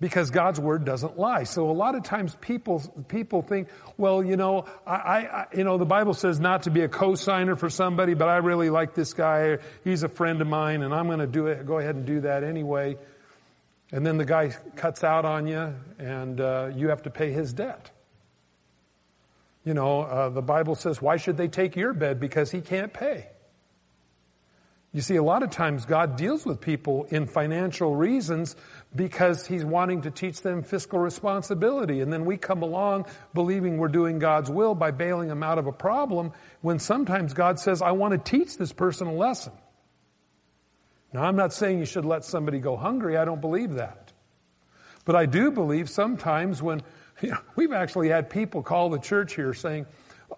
because 0.00 0.30
God's 0.30 0.58
word 0.58 0.84
doesn't 0.84 1.18
lie. 1.18 1.44
So 1.44 1.70
a 1.70 1.72
lot 1.72 1.94
of 1.94 2.02
times 2.02 2.34
people 2.40 2.82
people 3.08 3.42
think, 3.42 3.68
well, 3.96 4.24
you 4.24 4.36
know, 4.36 4.64
I, 4.86 4.94
I 4.94 5.46
you 5.54 5.64
know 5.64 5.78
the 5.78 5.84
Bible 5.84 6.14
says 6.14 6.40
not 6.40 6.62
to 6.62 6.70
be 6.70 6.80
a 6.80 6.88
co-signer 6.88 7.56
for 7.56 7.68
somebody, 7.68 8.14
but 8.14 8.28
I 8.28 8.38
really 8.38 8.70
like 8.70 8.94
this 8.94 9.12
guy. 9.12 9.58
He's 9.84 10.02
a 10.02 10.08
friend 10.08 10.40
of 10.40 10.46
mine, 10.46 10.82
and 10.82 10.94
I'm 10.94 11.06
going 11.06 11.18
to 11.18 11.26
do 11.26 11.46
it. 11.46 11.66
Go 11.66 11.78
ahead 11.78 11.94
and 11.94 12.06
do 12.06 12.20
that 12.22 12.42
anyway. 12.44 12.96
And 13.92 14.06
then 14.06 14.18
the 14.18 14.24
guy 14.24 14.54
cuts 14.76 15.02
out 15.04 15.24
on 15.24 15.46
you, 15.46 15.74
and 15.98 16.40
uh, 16.40 16.70
you 16.74 16.88
have 16.88 17.02
to 17.02 17.10
pay 17.10 17.32
his 17.32 17.52
debt. 17.52 17.90
You 19.64 19.74
know, 19.74 20.02
uh, 20.02 20.28
the 20.30 20.42
Bible 20.42 20.74
says, 20.74 21.02
why 21.02 21.16
should 21.16 21.36
they 21.36 21.48
take 21.48 21.76
your 21.76 21.92
bed? 21.92 22.18
Because 22.20 22.50
he 22.50 22.60
can't 22.60 22.92
pay. 22.92 23.26
You 24.92 25.00
see, 25.02 25.14
a 25.14 25.22
lot 25.22 25.44
of 25.44 25.50
times 25.50 25.84
God 25.84 26.16
deals 26.16 26.44
with 26.44 26.60
people 26.60 27.04
in 27.10 27.26
financial 27.26 27.94
reasons 27.94 28.56
because 28.94 29.46
He's 29.46 29.64
wanting 29.64 30.02
to 30.02 30.10
teach 30.10 30.40
them 30.42 30.64
fiscal 30.64 30.98
responsibility. 30.98 32.00
And 32.00 32.12
then 32.12 32.24
we 32.24 32.36
come 32.36 32.62
along 32.62 33.06
believing 33.32 33.78
we're 33.78 33.88
doing 33.88 34.18
God's 34.18 34.50
will 34.50 34.74
by 34.74 34.90
bailing 34.90 35.28
them 35.28 35.44
out 35.44 35.58
of 35.58 35.68
a 35.68 35.72
problem 35.72 36.32
when 36.60 36.80
sometimes 36.80 37.34
God 37.34 37.60
says, 37.60 37.82
I 37.82 37.92
want 37.92 38.12
to 38.12 38.18
teach 38.18 38.56
this 38.56 38.72
person 38.72 39.06
a 39.06 39.14
lesson. 39.14 39.52
Now, 41.12 41.24
I'm 41.24 41.36
not 41.36 41.52
saying 41.52 41.78
you 41.78 41.84
should 41.84 42.04
let 42.04 42.24
somebody 42.24 42.58
go 42.58 42.76
hungry. 42.76 43.16
I 43.16 43.24
don't 43.24 43.40
believe 43.40 43.74
that. 43.74 44.12
But 45.04 45.16
I 45.16 45.26
do 45.26 45.50
believe 45.50 45.88
sometimes 45.90 46.62
when, 46.62 46.82
you 47.20 47.30
know, 47.30 47.38
we've 47.54 47.72
actually 47.72 48.08
had 48.08 48.30
people 48.30 48.62
call 48.62 48.90
the 48.90 48.98
church 48.98 49.34
here 49.34 49.54
saying, 49.54 49.86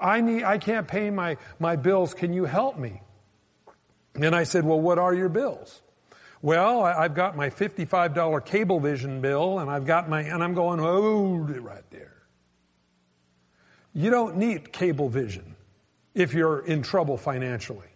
I 0.01 0.21
need, 0.21 0.45
I 0.45 0.59
can't 0.59 0.89
pay 0.89 1.11
my, 1.11 1.37
my 1.59 1.77
bills. 1.77 2.15
Can 2.15 2.33
you 2.33 2.45
help 2.45 2.79
me? 2.79 3.02
And 4.15 4.35
I 4.35 4.45
said, 4.45 4.65
well, 4.65 4.81
what 4.81 4.99
are 4.99 5.15
your 5.15 5.29
bills? 5.29 5.81
Well, 6.43 6.83
I've 6.83 7.15
got 7.15 7.37
my 7.37 7.51
$55 7.51 8.15
Cablevision 8.15 9.21
bill 9.21 9.61
and 9.61 9.71
I've 9.71 9.87
got 9.87 10.09
my, 10.09 10.23
and 10.23 10.43
I'm 10.43 10.55
going, 10.55 10.81
oh, 10.81 11.37
right 11.37 11.89
there. 11.91 12.13
You 13.95 14.11
don't 14.11 14.37
need 14.37 14.73
Cablevision 14.73 15.55
if 16.15 16.35
you're 16.35 16.61
in 16.61 16.83
trouble 16.83 17.17
financially. 17.17 17.87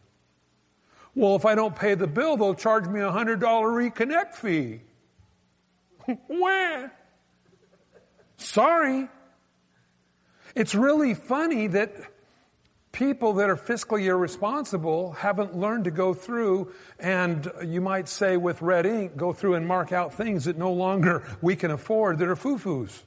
Well, 1.14 1.34
if 1.34 1.44
I 1.44 1.54
don't 1.54 1.74
pay 1.74 1.94
the 1.94 2.06
bill, 2.06 2.36
they'll 2.36 2.54
charge 2.54 2.86
me 2.86 3.00
a 3.00 3.10
$100 3.10 3.40
reconnect 3.40 4.34
fee. 4.34 4.80
Wah. 6.28 6.88
Sorry. 8.36 9.08
It's 10.54 10.74
really 10.74 11.14
funny 11.14 11.68
that 11.68 11.92
people 12.96 13.34
that 13.34 13.50
are 13.50 13.56
fiscally 13.56 14.04
irresponsible 14.04 15.12
haven't 15.12 15.54
learned 15.54 15.84
to 15.84 15.90
go 15.90 16.14
through 16.14 16.72
and 16.98 17.46
uh, 17.46 17.60
you 17.60 17.78
might 17.82 18.08
say 18.08 18.38
with 18.38 18.62
red 18.62 18.86
ink, 18.86 19.14
go 19.18 19.34
through 19.34 19.54
and 19.54 19.66
mark 19.66 19.92
out 19.92 20.14
things 20.14 20.46
that 20.46 20.56
no 20.56 20.72
longer 20.72 21.22
we 21.42 21.54
can 21.54 21.70
afford 21.70 22.18
that 22.18 22.26
are 22.26 22.36
foo-foos. 22.36 23.02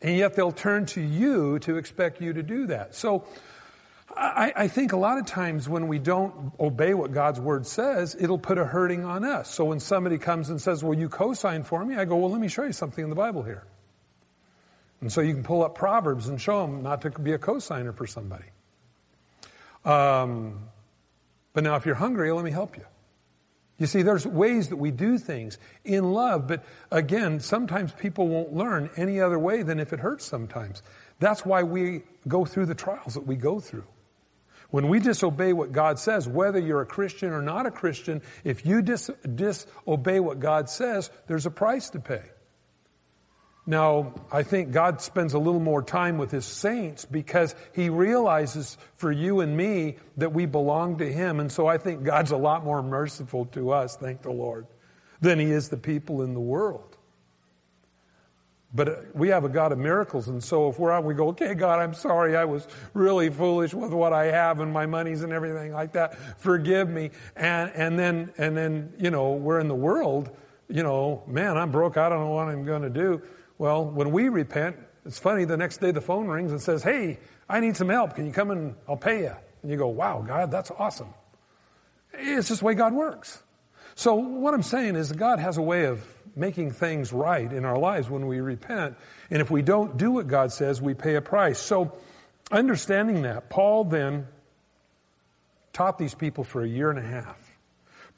And 0.00 0.16
yet 0.16 0.36
they'll 0.36 0.52
turn 0.52 0.86
to 0.86 1.00
you 1.00 1.58
to 1.60 1.76
expect 1.76 2.20
you 2.20 2.32
to 2.34 2.42
do 2.44 2.68
that. 2.68 2.94
So 2.94 3.24
I, 4.16 4.52
I, 4.56 4.68
think 4.68 4.92
a 4.92 4.96
lot 4.96 5.18
of 5.18 5.26
times 5.26 5.68
when 5.68 5.88
we 5.88 5.98
don't 5.98 6.52
obey 6.60 6.94
what 6.94 7.12
God's 7.12 7.40
word 7.40 7.66
says, 7.66 8.16
it'll 8.18 8.38
put 8.38 8.58
a 8.58 8.64
hurting 8.64 9.04
on 9.04 9.24
us. 9.24 9.52
So 9.52 9.64
when 9.64 9.80
somebody 9.80 10.18
comes 10.18 10.50
and 10.50 10.60
says, 10.60 10.84
well, 10.84 10.96
you 10.96 11.08
co-sign 11.08 11.64
for 11.64 11.84
me, 11.84 11.96
I 11.96 12.04
go, 12.04 12.16
well, 12.16 12.30
let 12.30 12.40
me 12.40 12.48
show 12.48 12.62
you 12.62 12.72
something 12.72 13.02
in 13.02 13.10
the 13.10 13.16
Bible 13.16 13.42
here. 13.42 13.64
And 15.00 15.10
so 15.10 15.20
you 15.20 15.32
can 15.32 15.42
pull 15.42 15.64
up 15.64 15.74
Proverbs 15.74 16.28
and 16.28 16.40
show 16.40 16.60
them 16.62 16.82
not 16.82 17.02
to 17.02 17.10
be 17.10 17.32
a 17.32 17.38
cosigner 17.38 17.94
for 17.94 18.06
somebody. 18.06 18.44
Um, 19.84 20.68
but 21.52 21.64
now 21.64 21.76
if 21.76 21.86
you're 21.86 21.94
hungry, 21.94 22.30
let 22.32 22.44
me 22.44 22.50
help 22.50 22.76
you. 22.76 22.84
You 23.78 23.86
see, 23.86 24.02
there's 24.02 24.26
ways 24.26 24.68
that 24.68 24.76
we 24.76 24.90
do 24.90 25.16
things 25.16 25.56
in 25.84 26.12
love, 26.12 26.46
but 26.46 26.64
again, 26.90 27.40
sometimes 27.40 27.92
people 27.92 28.28
won't 28.28 28.52
learn 28.52 28.90
any 28.96 29.20
other 29.20 29.38
way 29.38 29.62
than 29.62 29.80
if 29.80 29.94
it 29.94 30.00
hurts 30.00 30.26
sometimes. 30.26 30.82
That's 31.18 31.46
why 31.46 31.62
we 31.62 32.02
go 32.28 32.44
through 32.44 32.66
the 32.66 32.74
trials 32.74 33.14
that 33.14 33.26
we 33.26 33.36
go 33.36 33.58
through. 33.58 33.86
When 34.68 34.88
we 34.88 35.00
disobey 35.00 35.54
what 35.54 35.72
God 35.72 35.98
says, 35.98 36.28
whether 36.28 36.58
you're 36.58 36.82
a 36.82 36.86
Christian 36.86 37.32
or 37.32 37.40
not 37.40 37.64
a 37.64 37.70
Christian, 37.70 38.20
if 38.44 38.66
you 38.66 38.82
dis- 38.82 39.10
disobey 39.34 40.20
what 40.20 40.40
God 40.40 40.68
says, 40.68 41.10
there's 41.26 41.46
a 41.46 41.50
price 41.50 41.88
to 41.90 42.00
pay. 42.00 42.22
Now, 43.70 44.14
I 44.32 44.42
think 44.42 44.72
God 44.72 45.00
spends 45.00 45.32
a 45.32 45.38
little 45.38 45.60
more 45.60 45.80
time 45.80 46.18
with 46.18 46.32
His 46.32 46.44
saints 46.44 47.04
because 47.04 47.54
He 47.72 47.88
realizes 47.88 48.76
for 48.96 49.12
you 49.12 49.38
and 49.38 49.56
me 49.56 49.96
that 50.16 50.32
we 50.32 50.46
belong 50.46 50.98
to 50.98 51.10
Him. 51.10 51.38
And 51.38 51.52
so 51.52 51.68
I 51.68 51.78
think 51.78 52.02
God's 52.02 52.32
a 52.32 52.36
lot 52.36 52.64
more 52.64 52.82
merciful 52.82 53.44
to 53.52 53.70
us, 53.70 53.94
thank 53.94 54.22
the 54.22 54.32
Lord, 54.32 54.66
than 55.20 55.38
He 55.38 55.52
is 55.52 55.68
the 55.68 55.76
people 55.76 56.22
in 56.22 56.34
the 56.34 56.40
world. 56.40 56.96
But 58.74 58.88
uh, 58.88 58.96
we 59.14 59.28
have 59.28 59.44
a 59.44 59.48
God 59.48 59.70
of 59.70 59.78
miracles, 59.78 60.26
and 60.26 60.42
so 60.42 60.68
if 60.68 60.76
we're 60.76 60.90
out, 60.90 61.04
we 61.04 61.14
go, 61.14 61.28
okay, 61.28 61.54
God, 61.54 61.78
I'm 61.78 61.94
sorry, 61.94 62.36
I 62.36 62.46
was 62.46 62.66
really 62.92 63.30
foolish 63.30 63.72
with 63.72 63.92
what 63.92 64.12
I 64.12 64.32
have 64.32 64.58
and 64.58 64.72
my 64.72 64.86
monies 64.86 65.22
and 65.22 65.32
everything 65.32 65.72
like 65.72 65.92
that. 65.92 66.18
Forgive 66.40 66.88
me. 66.88 67.10
And, 67.36 67.70
and 67.76 67.96
then, 67.96 68.32
and 68.36 68.56
then, 68.56 68.94
you 68.98 69.12
know, 69.12 69.34
we're 69.34 69.60
in 69.60 69.68
the 69.68 69.76
world, 69.76 70.36
you 70.68 70.82
know, 70.82 71.22
man, 71.28 71.56
I'm 71.56 71.70
broke, 71.70 71.96
I 71.96 72.08
don't 72.08 72.18
know 72.18 72.30
what 72.30 72.48
I'm 72.48 72.64
going 72.64 72.82
to 72.82 72.90
do. 72.90 73.22
Well, 73.60 73.84
when 73.84 74.10
we 74.10 74.30
repent, 74.30 74.76
it's 75.04 75.18
funny, 75.18 75.44
the 75.44 75.58
next 75.58 75.82
day 75.82 75.90
the 75.90 76.00
phone 76.00 76.28
rings 76.28 76.50
and 76.50 76.62
says, 76.62 76.82
Hey, 76.82 77.18
I 77.46 77.60
need 77.60 77.76
some 77.76 77.90
help. 77.90 78.14
Can 78.14 78.24
you 78.24 78.32
come 78.32 78.50
and 78.50 78.74
I'll 78.88 78.96
pay 78.96 79.20
you? 79.24 79.34
And 79.60 79.70
you 79.70 79.76
go, 79.76 79.88
Wow, 79.88 80.24
God, 80.26 80.50
that's 80.50 80.70
awesome. 80.70 81.12
It's 82.14 82.48
just 82.48 82.60
the 82.60 82.66
way 82.66 82.72
God 82.72 82.94
works. 82.94 83.42
So 83.96 84.14
what 84.14 84.54
I'm 84.54 84.62
saying 84.62 84.96
is 84.96 85.10
that 85.10 85.18
God 85.18 85.40
has 85.40 85.58
a 85.58 85.62
way 85.62 85.84
of 85.84 86.02
making 86.34 86.70
things 86.70 87.12
right 87.12 87.52
in 87.52 87.66
our 87.66 87.78
lives 87.78 88.08
when 88.08 88.26
we 88.26 88.40
repent. 88.40 88.96
And 89.30 89.42
if 89.42 89.50
we 89.50 89.60
don't 89.60 89.98
do 89.98 90.10
what 90.12 90.26
God 90.26 90.52
says, 90.52 90.80
we 90.80 90.94
pay 90.94 91.16
a 91.16 91.20
price. 91.20 91.58
So 91.58 91.98
understanding 92.50 93.22
that, 93.22 93.50
Paul 93.50 93.84
then 93.84 94.26
taught 95.74 95.98
these 95.98 96.14
people 96.14 96.44
for 96.44 96.62
a 96.62 96.66
year 96.66 96.88
and 96.88 96.98
a 96.98 97.02
half 97.02 97.39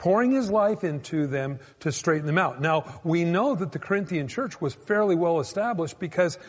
pouring 0.03 0.33
his 0.33 0.51
life 0.51 0.83
into 0.83 1.29
them 1.29 1.61
to 1.79 1.93
straighten 1.93 2.27
them 2.27 2.37
out. 2.37 2.61
Now, 2.61 3.01
we 3.05 3.23
know 3.23 3.55
that 3.55 3.71
the 3.71 3.79
Corinthian 3.79 4.27
church 4.27 4.61
was 4.61 4.75
fairly 4.75 5.15
well 5.15 5.39
established 5.39 6.01
because 6.01 6.41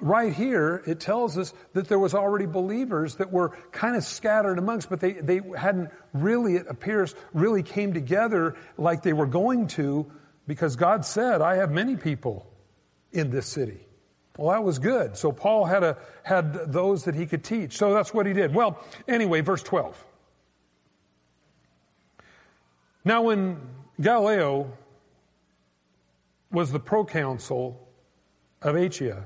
right 0.00 0.32
here 0.32 0.82
it 0.84 0.98
tells 0.98 1.38
us 1.38 1.54
that 1.74 1.86
there 1.86 2.00
was 2.00 2.12
already 2.12 2.46
believers 2.46 3.14
that 3.14 3.30
were 3.30 3.50
kind 3.70 3.94
of 3.94 4.02
scattered 4.02 4.58
amongst, 4.58 4.90
but 4.90 4.98
they, 4.98 5.12
they 5.12 5.40
hadn't 5.56 5.90
really, 6.12 6.56
it 6.56 6.66
appears, 6.68 7.14
really 7.32 7.62
came 7.62 7.94
together 7.94 8.56
like 8.76 9.04
they 9.04 9.12
were 9.12 9.26
going 9.26 9.68
to 9.68 10.10
because 10.48 10.74
God 10.74 11.04
said, 11.04 11.40
I 11.40 11.54
have 11.58 11.70
many 11.70 11.94
people 11.94 12.50
in 13.12 13.30
this 13.30 13.46
city. 13.46 13.78
Well, 14.36 14.50
that 14.50 14.64
was 14.64 14.80
good. 14.80 15.16
So 15.16 15.30
Paul 15.30 15.66
had 15.66 15.84
a, 15.84 15.98
had 16.24 16.72
those 16.72 17.04
that 17.04 17.14
he 17.14 17.26
could 17.26 17.44
teach. 17.44 17.76
So 17.76 17.94
that's 17.94 18.12
what 18.12 18.26
he 18.26 18.32
did. 18.32 18.52
Well, 18.52 18.84
anyway, 19.06 19.40
verse 19.42 19.62
12. 19.62 20.04
Now, 23.08 23.22
when 23.22 23.58
Gallio 23.98 24.70
was 26.52 26.72
the 26.72 26.78
proconsul 26.78 27.88
of 28.60 28.76
Achaia, 28.76 29.24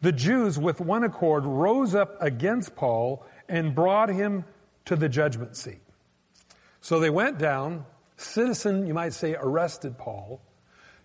the 0.00 0.12
Jews 0.12 0.60
with 0.60 0.80
one 0.80 1.02
accord 1.02 1.44
rose 1.44 1.96
up 1.96 2.16
against 2.22 2.76
Paul 2.76 3.26
and 3.48 3.74
brought 3.74 4.10
him 4.10 4.44
to 4.84 4.94
the 4.94 5.08
judgment 5.08 5.56
seat. 5.56 5.80
So 6.82 7.00
they 7.00 7.10
went 7.10 7.36
down, 7.36 7.84
citizen, 8.16 8.86
you 8.86 8.94
might 8.94 9.12
say, 9.12 9.34
arrested 9.34 9.98
Paul, 9.98 10.40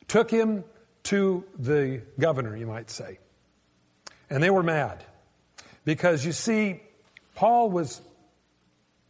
took 0.07 0.29
him 0.29 0.65
to 1.05 1.43
the 1.57 2.03
governor, 2.19 2.55
you 2.55 2.67
might 2.67 2.91
say. 2.91 3.17
And 4.29 4.43
they 4.43 4.51
were 4.51 4.61
mad. 4.61 5.03
Because 5.85 6.23
you 6.23 6.33
see, 6.33 6.83
Paul 7.33 7.71
was 7.71 7.99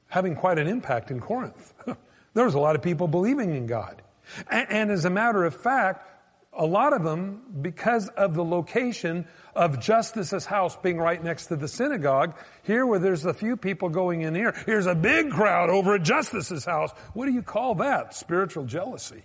having 0.07 0.37
quite 0.37 0.57
an 0.57 0.67
impact 0.67 1.11
in 1.11 1.19
Corinth. 1.19 1.73
There 2.33 2.45
was 2.45 2.53
a 2.53 2.59
lot 2.59 2.75
of 2.75 2.81
people 2.81 3.07
believing 3.07 3.55
in 3.55 3.65
God. 3.65 4.01
And, 4.49 4.67
and 4.69 4.91
as 4.91 5.05
a 5.05 5.09
matter 5.09 5.43
of 5.43 5.55
fact, 5.55 6.07
a 6.53 6.65
lot 6.65 6.93
of 6.93 7.03
them, 7.03 7.41
because 7.61 8.07
of 8.09 8.33
the 8.33 8.43
location 8.43 9.27
of 9.55 9.79
Justus's 9.79 10.45
house 10.45 10.75
being 10.75 10.97
right 10.97 11.23
next 11.23 11.47
to 11.47 11.55
the 11.55 11.67
synagogue, 11.67 12.35
here 12.63 12.85
where 12.85 12.99
there's 12.99 13.25
a 13.25 13.33
few 13.33 13.55
people 13.55 13.89
going 13.89 14.21
in 14.23 14.35
here, 14.35 14.53
here's 14.65 14.87
a 14.87 14.95
big 14.95 15.31
crowd 15.31 15.69
over 15.69 15.95
at 15.95 16.03
Justus's 16.03 16.65
house. 16.65 16.91
What 17.13 17.27
do 17.27 17.31
you 17.31 17.43
call 17.43 17.75
that? 17.75 18.13
Spiritual 18.15 18.65
jealousy. 18.65 19.23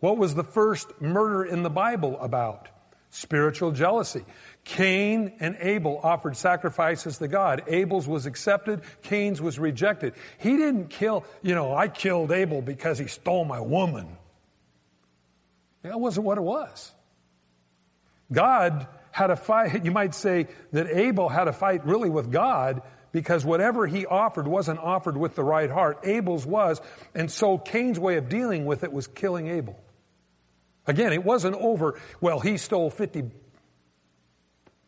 What 0.00 0.18
was 0.18 0.34
the 0.34 0.44
first 0.44 1.00
murder 1.00 1.44
in 1.44 1.62
the 1.62 1.70
Bible 1.70 2.18
about? 2.20 2.68
Spiritual 3.14 3.70
jealousy. 3.70 4.24
Cain 4.64 5.34
and 5.38 5.56
Abel 5.60 6.00
offered 6.02 6.36
sacrifices 6.36 7.18
to 7.18 7.28
God. 7.28 7.62
Abel's 7.68 8.08
was 8.08 8.26
accepted, 8.26 8.82
Cain's 9.02 9.40
was 9.40 9.56
rejected. 9.56 10.14
He 10.38 10.56
didn't 10.56 10.88
kill, 10.88 11.24
you 11.40 11.54
know, 11.54 11.72
I 11.72 11.86
killed 11.86 12.32
Abel 12.32 12.60
because 12.60 12.98
he 12.98 13.06
stole 13.06 13.44
my 13.44 13.60
woman. 13.60 14.08
That 15.82 16.00
wasn't 16.00 16.26
what 16.26 16.38
it 16.38 16.40
was. 16.40 16.92
God 18.32 18.88
had 19.12 19.30
a 19.30 19.36
fight, 19.36 19.84
you 19.84 19.92
might 19.92 20.16
say 20.16 20.48
that 20.72 20.88
Abel 20.88 21.28
had 21.28 21.46
a 21.46 21.52
fight 21.52 21.86
really 21.86 22.10
with 22.10 22.32
God 22.32 22.82
because 23.12 23.44
whatever 23.44 23.86
he 23.86 24.06
offered 24.06 24.48
wasn't 24.48 24.80
offered 24.80 25.16
with 25.16 25.36
the 25.36 25.44
right 25.44 25.70
heart. 25.70 26.00
Abel's 26.02 26.44
was, 26.44 26.80
and 27.14 27.30
so 27.30 27.58
Cain's 27.58 28.00
way 28.00 28.16
of 28.16 28.28
dealing 28.28 28.66
with 28.66 28.82
it 28.82 28.92
was 28.92 29.06
killing 29.06 29.46
Abel. 29.46 29.78
Again, 30.86 31.12
it 31.12 31.24
wasn't 31.24 31.56
over, 31.56 31.98
well, 32.20 32.40
he 32.40 32.56
stole 32.56 32.90
50 32.90 33.30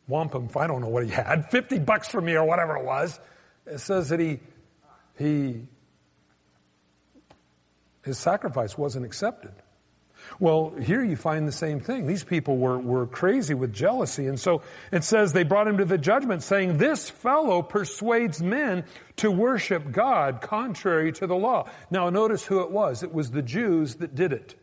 wampum, 0.08 0.48
I 0.56 0.66
don't 0.66 0.80
know 0.80 0.88
what 0.88 1.04
he 1.04 1.10
had, 1.10 1.50
50 1.50 1.78
bucks 1.80 2.08
from 2.08 2.26
me 2.26 2.34
or 2.34 2.44
whatever 2.44 2.76
it 2.76 2.84
was. 2.84 3.18
It 3.66 3.78
says 3.78 4.10
that 4.10 4.20
he, 4.20 4.40
he, 5.18 5.62
his 8.04 8.18
sacrifice 8.18 8.78
wasn't 8.78 9.04
accepted. 9.04 9.52
Well, 10.38 10.74
here 10.80 11.04
you 11.04 11.16
find 11.16 11.46
the 11.46 11.52
same 11.52 11.80
thing. 11.80 12.06
These 12.06 12.24
people 12.24 12.58
were, 12.58 12.78
were 12.78 13.06
crazy 13.06 13.54
with 13.54 13.72
jealousy. 13.72 14.26
And 14.26 14.38
so 14.38 14.62
it 14.92 15.04
says 15.04 15.32
they 15.32 15.44
brought 15.44 15.68
him 15.68 15.78
to 15.78 15.84
the 15.84 15.98
judgment 15.98 16.42
saying, 16.42 16.78
this 16.78 17.08
fellow 17.08 17.62
persuades 17.62 18.42
men 18.42 18.84
to 19.16 19.30
worship 19.30 19.90
God 19.92 20.40
contrary 20.40 21.12
to 21.12 21.26
the 21.26 21.36
law. 21.36 21.68
Now 21.90 22.10
notice 22.10 22.44
who 22.44 22.60
it 22.60 22.70
was. 22.70 23.02
It 23.02 23.12
was 23.12 23.30
the 23.30 23.42
Jews 23.42 23.96
that 23.96 24.14
did 24.14 24.32
it. 24.32 24.56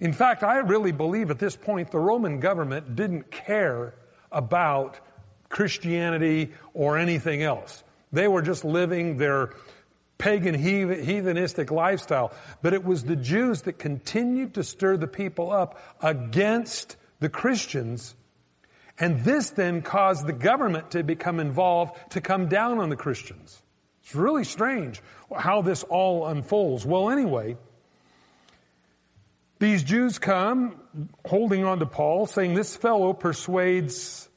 In 0.00 0.12
fact, 0.12 0.42
I 0.42 0.58
really 0.58 0.92
believe 0.92 1.30
at 1.30 1.38
this 1.38 1.56
point 1.56 1.90
the 1.90 1.98
Roman 1.98 2.40
government 2.40 2.96
didn't 2.96 3.30
care 3.30 3.94
about 4.30 5.00
Christianity 5.48 6.52
or 6.74 6.98
anything 6.98 7.42
else. 7.42 7.82
They 8.12 8.28
were 8.28 8.42
just 8.42 8.64
living 8.64 9.16
their 9.16 9.50
pagan 10.18 10.54
heathenistic 10.54 11.70
lifestyle. 11.70 12.32
But 12.62 12.74
it 12.74 12.84
was 12.84 13.04
the 13.04 13.16
Jews 13.16 13.62
that 13.62 13.78
continued 13.78 14.54
to 14.54 14.64
stir 14.64 14.96
the 14.96 15.06
people 15.06 15.50
up 15.50 15.78
against 16.02 16.96
the 17.20 17.28
Christians. 17.28 18.14
And 18.98 19.24
this 19.24 19.50
then 19.50 19.82
caused 19.82 20.26
the 20.26 20.32
government 20.32 20.92
to 20.92 21.02
become 21.02 21.40
involved 21.40 22.12
to 22.12 22.20
come 22.20 22.48
down 22.48 22.78
on 22.78 22.88
the 22.88 22.96
Christians. 22.96 23.62
It's 24.02 24.14
really 24.14 24.44
strange 24.44 25.02
how 25.36 25.62
this 25.62 25.82
all 25.82 26.26
unfolds. 26.28 26.86
Well, 26.86 27.10
anyway, 27.10 27.56
these 29.58 29.82
Jews 29.82 30.18
come 30.18 30.80
holding 31.24 31.64
on 31.64 31.78
to 31.78 31.86
Paul, 31.86 32.26
saying 32.26 32.54
this 32.54 32.76
fellow 32.76 33.12
persuades 33.12 34.28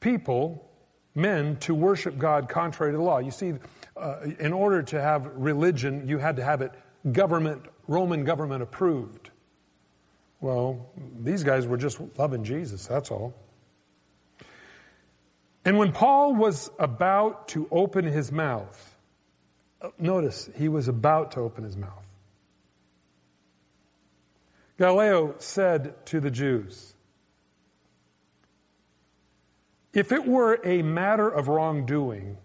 people, 0.00 0.70
men, 1.14 1.56
to 1.56 1.74
worship 1.74 2.16
God 2.18 2.48
contrary 2.48 2.92
to 2.92 2.98
the 2.98 3.04
law. 3.04 3.18
You 3.18 3.30
see, 3.30 3.54
uh, 3.96 4.20
in 4.38 4.52
order 4.52 4.82
to 4.84 5.00
have 5.00 5.26
religion, 5.34 6.08
you 6.08 6.18
had 6.18 6.36
to 6.36 6.44
have 6.44 6.62
it 6.62 6.72
government, 7.12 7.62
Roman 7.86 8.24
government 8.24 8.62
approved. 8.62 9.30
Well, 10.40 10.90
these 11.18 11.42
guys 11.42 11.66
were 11.66 11.76
just 11.76 12.00
loving 12.16 12.44
Jesus, 12.44 12.86
that's 12.86 13.10
all. 13.10 13.34
And 15.64 15.78
when 15.78 15.92
Paul 15.92 16.34
was 16.34 16.70
about 16.78 17.48
to 17.48 17.66
open 17.70 18.04
his 18.04 18.30
mouth, 18.30 18.96
uh, 19.82 19.88
notice 19.98 20.48
he 20.54 20.68
was 20.68 20.88
about 20.88 21.32
to 21.32 21.40
open 21.40 21.64
his 21.64 21.76
mouth. 21.76 22.05
Gallio 24.78 25.34
said 25.38 26.04
to 26.06 26.20
the 26.20 26.30
Jews, 26.30 26.94
If 29.94 30.12
it 30.12 30.26
were 30.26 30.60
a 30.62 30.82
matter 30.82 31.28
of 31.28 31.48
wrongdoing 31.48 32.36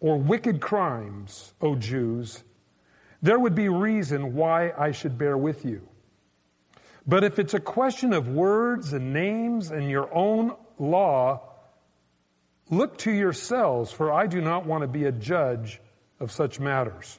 or 0.00 0.16
wicked 0.16 0.60
crimes, 0.60 1.54
O 1.60 1.76
Jews, 1.76 2.42
there 3.22 3.38
would 3.38 3.54
be 3.54 3.68
reason 3.68 4.34
why 4.34 4.72
I 4.76 4.90
should 4.90 5.16
bear 5.16 5.36
with 5.36 5.64
you. 5.64 5.88
But 7.06 7.24
if 7.24 7.38
it's 7.38 7.54
a 7.54 7.60
question 7.60 8.12
of 8.12 8.28
words 8.28 8.92
and 8.92 9.12
names 9.12 9.70
and 9.70 9.88
your 9.88 10.12
own 10.12 10.54
law, 10.78 11.40
look 12.70 12.98
to 12.98 13.12
yourselves, 13.12 13.92
for 13.92 14.12
I 14.12 14.26
do 14.26 14.40
not 14.40 14.66
want 14.66 14.82
to 14.82 14.88
be 14.88 15.04
a 15.04 15.12
judge 15.12 15.80
of 16.20 16.32
such 16.32 16.60
matters. 16.60 17.18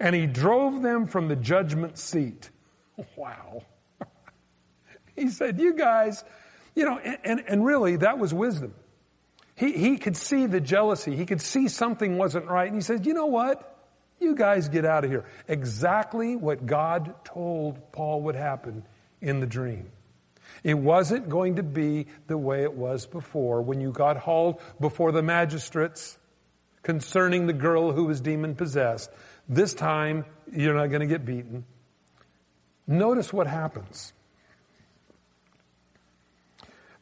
And 0.00 0.14
he 0.14 0.26
drove 0.26 0.82
them 0.82 1.06
from 1.06 1.28
the 1.28 1.36
judgment 1.36 1.96
seat. 1.98 2.50
Wow. 3.16 3.62
he 5.14 5.30
said, 5.30 5.60
you 5.60 5.74
guys, 5.74 6.24
you 6.74 6.84
know, 6.84 6.98
and, 6.98 7.18
and, 7.24 7.44
and, 7.46 7.64
really 7.64 7.96
that 7.96 8.18
was 8.18 8.34
wisdom. 8.34 8.74
He, 9.54 9.72
he 9.72 9.96
could 9.98 10.16
see 10.16 10.46
the 10.46 10.60
jealousy. 10.60 11.16
He 11.16 11.26
could 11.26 11.40
see 11.40 11.68
something 11.68 12.16
wasn't 12.16 12.46
right. 12.46 12.66
And 12.66 12.76
he 12.76 12.80
said, 12.80 13.06
you 13.06 13.14
know 13.14 13.26
what? 13.26 13.76
You 14.20 14.34
guys 14.34 14.68
get 14.68 14.84
out 14.84 15.04
of 15.04 15.10
here. 15.10 15.24
Exactly 15.46 16.36
what 16.36 16.66
God 16.66 17.14
told 17.24 17.92
Paul 17.92 18.22
would 18.22 18.36
happen 18.36 18.84
in 19.20 19.40
the 19.40 19.46
dream. 19.46 19.90
It 20.64 20.74
wasn't 20.74 21.28
going 21.28 21.56
to 21.56 21.62
be 21.62 22.06
the 22.26 22.38
way 22.38 22.62
it 22.62 22.72
was 22.72 23.06
before 23.06 23.62
when 23.62 23.80
you 23.80 23.92
got 23.92 24.16
hauled 24.16 24.60
before 24.80 25.12
the 25.12 25.22
magistrates 25.22 26.18
concerning 26.82 27.46
the 27.46 27.52
girl 27.52 27.92
who 27.92 28.04
was 28.04 28.20
demon 28.20 28.54
possessed. 28.54 29.10
This 29.48 29.74
time, 29.74 30.24
you're 30.52 30.74
not 30.74 30.88
going 30.88 31.00
to 31.00 31.06
get 31.06 31.24
beaten. 31.24 31.64
Notice 32.88 33.34
what 33.34 33.46
happens. 33.46 34.14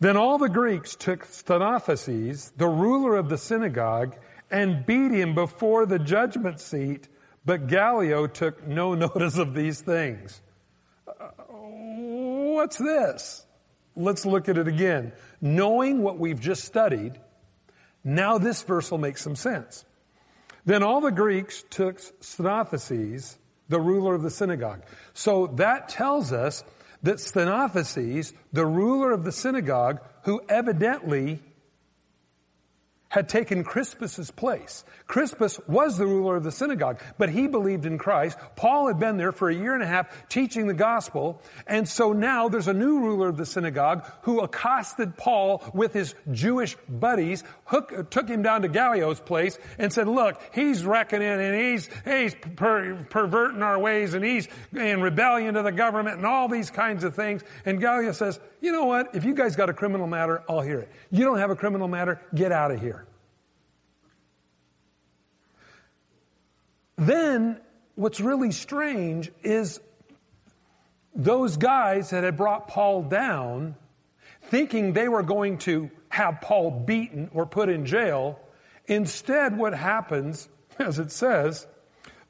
Then 0.01 0.17
all 0.17 0.37
the 0.37 0.49
Greeks 0.49 0.97
took 0.97 1.25
Sosthenes, 1.25 2.51
the 2.57 2.67
ruler 2.67 3.17
of 3.17 3.29
the 3.29 3.39
synagogue, 3.39 4.17
and 4.51 4.85
beat 4.85 5.13
him 5.13 5.35
before 5.35 5.87
the 5.87 5.99
judgment 5.99 6.61
seat, 6.61 7.09
but 7.45 7.69
Gallio 7.69 8.27
took 8.27 8.67
no 8.67 8.95
notice 9.07 9.39
of 9.39 9.55
these 9.55 9.81
things. 9.81 10.43
Uh, 11.07 11.29
what's 11.49 12.77
this? 12.77 13.47
Let's 13.95 14.27
look 14.27 14.49
at 14.49 14.59
it 14.59 14.69
again. 14.69 15.13
Knowing 15.41 16.03
what 16.03 16.19
we've 16.19 16.41
just 16.41 16.65
studied, 16.65 17.19
now 18.05 18.39
this 18.39 18.63
verse 18.63 18.91
will 18.91 18.99
make 18.99 19.17
some 19.17 19.37
sense. 19.37 19.85
Then 20.67 20.83
all 20.83 21.01
the 21.01 21.13
Greeks 21.13 21.65
took 21.71 22.01
Sosthenes, 22.21 23.39
the 23.69 23.81
ruler 23.81 24.15
of 24.15 24.23
the 24.23 24.31
synagogue. 24.31 24.83
So 25.15 25.49
that 25.57 25.89
tells 25.89 26.33
us 26.33 26.65
that 27.03 27.21
Sosthenes, 27.21 28.33
the 28.53 28.67
ruler 28.67 29.13
of 29.13 29.25
the 29.25 29.33
synagogue, 29.33 30.01
who 30.23 30.41
evidently 30.49 31.41
had 33.17 33.31
taken 33.31 33.65
Crispus's 33.65 34.31
place. 34.31 34.85
Crispus 35.07 35.59
was 35.67 35.97
the 35.97 36.07
ruler 36.07 36.37
of 36.37 36.45
the 36.45 36.53
synagogue, 36.53 37.01
but 37.17 37.31
he 37.31 37.47
believed 37.47 37.87
in 37.87 37.97
Christ. 37.97 38.37
Paul 38.57 38.89
had 38.89 38.99
been 38.99 39.17
there 39.17 39.33
for 39.33 39.49
a 39.49 39.55
year 39.55 39.73
and 39.73 39.83
a 39.83 39.87
half 39.87 40.29
teaching 40.29 40.67
the 40.67 40.75
gospel, 40.75 41.41
and 41.67 41.89
so 41.89 42.13
now 42.13 42.51
there's 42.51 42.69
a 42.69 42.75
new 42.75 43.01
ruler 43.01 43.31
of 43.31 43.39
the 43.39 43.47
synagogue 43.47 44.05
who 44.21 44.41
accosted 44.41 45.17
Paul 45.17 45.65
with 45.73 45.95
his 45.95 46.15
Jewish 46.31 46.77
buddies, 46.91 47.43
hook, 47.65 48.11
took 48.11 48.29
him 48.29 48.43
down 48.43 48.61
to 48.63 48.69
Gallio's 48.69 49.19
place 49.19 49.59
and 49.79 49.91
said, 49.91 50.09
look, 50.09 50.39
he's 50.53 50.85
reckoning 50.85 51.27
and 51.27 51.59
he's, 51.59 51.89
he's 52.05 52.35
per, 52.35 53.03
perverting 53.09 53.63
our 53.63 53.79
ways 53.79 54.13
and 54.13 54.23
he's 54.23 54.47
in 54.75 55.01
rebellion 55.01 55.55
to 55.55 55.63
the 55.63 55.73
government 55.73 56.19
and 56.19 56.27
all 56.27 56.49
these 56.49 56.71
kinds 56.71 57.03
of 57.03 57.15
things. 57.15 57.43
And 57.65 57.81
Gallio 57.81 58.13
says, 58.13 58.39
you 58.61 58.73
know 58.73 58.85
what? 58.85 59.15
If 59.15 59.25
you 59.25 59.33
guys 59.33 59.57
got 59.57 59.71
a 59.71 59.73
criminal 59.75 60.07
matter, 60.07 60.43
I'll 60.51 60.61
hear 60.61 60.81
it. 60.81 60.91
You 61.11 61.25
don't 61.25 61.39
have 61.39 61.51
a 61.51 61.57
criminal 61.57 61.89
matter, 61.89 62.21
get 62.35 62.53
out 62.53 62.71
of 62.71 62.79
here. 62.79 63.06
Then, 66.97 67.61
what's 67.95 68.21
really 68.21 68.53
strange 68.53 69.31
is 69.43 69.81
those 71.15 71.57
guys 71.57 72.11
that 72.11 72.25
had 72.25 72.37
brought 72.37 72.69
Paul 72.69 73.03
down, 73.03 73.77
thinking 74.43 74.93
they 74.93 75.09
were 75.09 75.23
going 75.23 75.59
to 75.59 75.91
have 76.09 76.41
Paul 76.41 76.71
beaten 76.71 77.31
or 77.33 77.47
put 77.47 77.69
in 77.69 77.87
jail, 77.87 78.41
instead 78.87 79.57
what 79.57 79.75
happens, 79.75 80.49
as 80.79 80.99
it 80.99 81.11
says, 81.11 81.67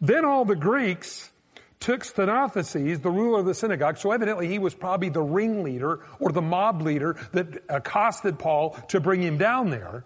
then 0.01 0.25
all 0.25 0.45
the 0.45 0.57
Greeks 0.57 1.31
took 1.79 2.05
Sosthenes, 2.05 3.01
the 3.01 3.11
ruler 3.11 3.41
of 3.41 3.47
the 3.47 3.55
synagogue, 3.55 3.99
so 3.99 4.11
evidently 4.11 4.49
he 4.49 4.59
was 4.59 4.75
probably 4.75 5.09
the 5.09 5.23
ringleader 5.23 6.01
or 6.19 6.33
the 6.33 6.43
mob 6.43 6.83
leader 6.83 7.17
that 7.33 7.63
accosted 7.69 8.39
Paul 8.39 8.71
to 8.89 9.01
bring 9.01 9.23
him 9.23 9.39
down 9.39 9.71
there. 9.71 10.05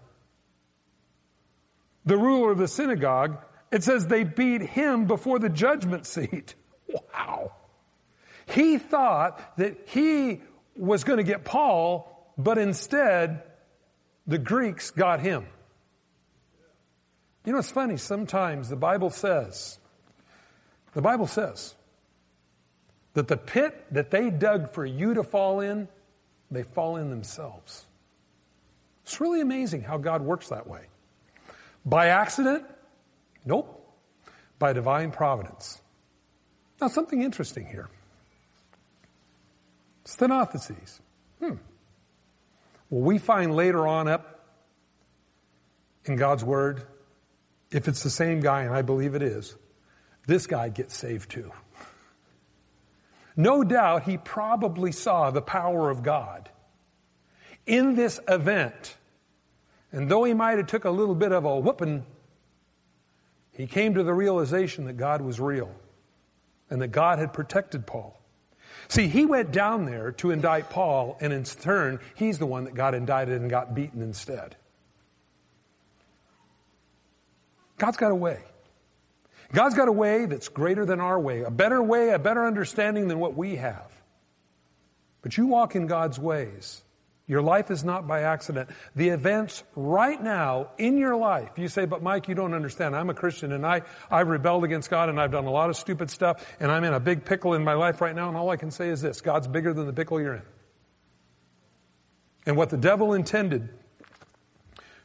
The 2.05 2.17
ruler 2.17 2.51
of 2.51 2.57
the 2.57 2.67
synagogue, 2.67 3.37
it 3.71 3.83
says 3.83 4.07
they 4.07 4.23
beat 4.23 4.61
him 4.61 5.05
before 5.05 5.39
the 5.39 5.49
judgment 5.49 6.05
seat. 6.05 6.55
Wow. 7.13 7.53
He 8.47 8.77
thought 8.77 9.55
that 9.55 9.77
he 9.85 10.41
was 10.75 11.05
going 11.05 11.17
to 11.17 11.23
get 11.23 11.45
Paul, 11.45 12.33
but 12.37 12.57
instead 12.57 13.43
the 14.27 14.37
Greeks 14.37 14.91
got 14.91 15.21
him. 15.21 15.45
You 17.45 17.53
know, 17.53 17.59
it's 17.59 17.71
funny. 17.71 17.95
Sometimes 17.95 18.67
the 18.67 18.75
Bible 18.75 19.09
says 19.09 19.79
the 20.93 21.01
Bible 21.01 21.27
says 21.27 21.75
that 23.13 23.27
the 23.27 23.37
pit 23.37 23.85
that 23.91 24.11
they 24.11 24.29
dug 24.29 24.73
for 24.73 24.85
you 24.85 25.13
to 25.13 25.23
fall 25.23 25.61
in, 25.61 25.87
they 26.49 26.63
fall 26.63 26.97
in 26.97 27.09
themselves. 27.09 27.85
It's 29.03 29.19
really 29.21 29.41
amazing 29.41 29.81
how 29.81 29.97
God 29.97 30.21
works 30.21 30.49
that 30.49 30.67
way. 30.67 30.81
By 31.85 32.07
accident? 32.07 32.65
Nope. 33.45 33.77
By 34.59 34.73
divine 34.73 35.11
providence. 35.11 35.81
Now, 36.79 36.87
something 36.87 37.21
interesting 37.21 37.65
here. 37.65 37.89
Sosthenes. 40.05 40.99
Hmm. 41.39 41.55
Well, 42.89 43.01
we 43.01 43.17
find 43.17 43.55
later 43.55 43.87
on 43.87 44.07
up 44.07 44.45
in 46.05 46.15
God's 46.15 46.43
Word, 46.43 46.83
if 47.71 47.87
it's 47.87 48.03
the 48.03 48.09
same 48.09 48.41
guy, 48.41 48.63
and 48.63 48.73
I 48.73 48.81
believe 48.81 49.15
it 49.15 49.21
is, 49.21 49.55
this 50.27 50.47
guy 50.47 50.69
gets 50.69 50.95
saved 50.95 51.29
too. 51.31 51.51
No 53.35 53.63
doubt 53.63 54.03
he 54.03 54.17
probably 54.17 54.91
saw 54.91 55.31
the 55.31 55.41
power 55.41 55.89
of 55.89 56.03
God 56.03 56.49
in 57.65 57.95
this 57.95 58.19
event. 58.27 58.97
And 59.91 60.09
though 60.09 60.23
he 60.23 60.33
might 60.33 60.57
have 60.57 60.67
took 60.67 60.85
a 60.85 60.89
little 60.89 61.15
bit 61.15 61.31
of 61.31 61.45
a 61.45 61.59
whooping, 61.59 62.05
he 63.61 63.67
came 63.67 63.93
to 63.93 64.01
the 64.01 64.13
realization 64.13 64.85
that 64.85 64.97
God 64.97 65.21
was 65.21 65.39
real 65.39 65.69
and 66.71 66.81
that 66.81 66.87
God 66.87 67.19
had 67.19 67.31
protected 67.31 67.85
Paul. 67.85 68.19
See, 68.87 69.07
he 69.07 69.27
went 69.27 69.51
down 69.51 69.85
there 69.85 70.13
to 70.13 70.31
indict 70.31 70.71
Paul, 70.71 71.15
and 71.21 71.31
in 71.31 71.43
turn, 71.43 71.99
he's 72.15 72.39
the 72.39 72.47
one 72.47 72.63
that 72.63 72.73
got 72.73 72.95
indicted 72.95 73.39
and 73.39 73.51
got 73.51 73.75
beaten 73.75 74.01
instead. 74.01 74.55
God's 77.77 77.97
got 77.97 78.11
a 78.11 78.15
way. 78.15 78.39
God's 79.53 79.75
got 79.75 79.87
a 79.87 79.91
way 79.91 80.25
that's 80.25 80.47
greater 80.47 80.83
than 80.83 80.99
our 80.99 81.19
way, 81.19 81.43
a 81.43 81.51
better 81.51 81.83
way, 81.83 82.09
a 82.09 82.19
better 82.19 82.43
understanding 82.43 83.09
than 83.09 83.19
what 83.19 83.35
we 83.35 83.57
have. 83.57 83.91
But 85.21 85.37
you 85.37 85.45
walk 85.45 85.75
in 85.75 85.85
God's 85.85 86.17
ways. 86.17 86.81
Your 87.31 87.41
life 87.41 87.71
is 87.71 87.85
not 87.85 88.07
by 88.07 88.23
accident. 88.23 88.69
The 88.93 89.07
events 89.07 89.63
right 89.77 90.21
now 90.21 90.71
in 90.77 90.97
your 90.97 91.15
life, 91.15 91.51
you 91.55 91.69
say, 91.69 91.85
but 91.85 92.03
Mike, 92.03 92.27
you 92.27 92.35
don't 92.35 92.53
understand. 92.53 92.93
I'm 92.93 93.09
a 93.09 93.13
Christian 93.13 93.53
and 93.53 93.65
I, 93.65 93.83
I've 94.11 94.27
rebelled 94.27 94.65
against 94.65 94.89
God 94.89 95.07
and 95.07 95.17
I've 95.17 95.31
done 95.31 95.45
a 95.45 95.49
lot 95.49 95.69
of 95.69 95.77
stupid 95.77 96.11
stuff 96.11 96.45
and 96.59 96.69
I'm 96.69 96.83
in 96.83 96.93
a 96.93 96.99
big 96.99 97.23
pickle 97.23 97.53
in 97.53 97.63
my 97.63 97.71
life 97.71 98.01
right 98.01 98.13
now 98.13 98.27
and 98.27 98.35
all 98.35 98.49
I 98.49 98.57
can 98.57 98.69
say 98.69 98.89
is 98.89 98.99
this, 98.99 99.21
God's 99.21 99.47
bigger 99.47 99.73
than 99.73 99.85
the 99.85 99.93
pickle 99.93 100.19
you're 100.19 100.33
in. 100.33 100.41
And 102.47 102.57
what 102.57 102.69
the 102.69 102.75
devil 102.75 103.13
intended 103.13 103.69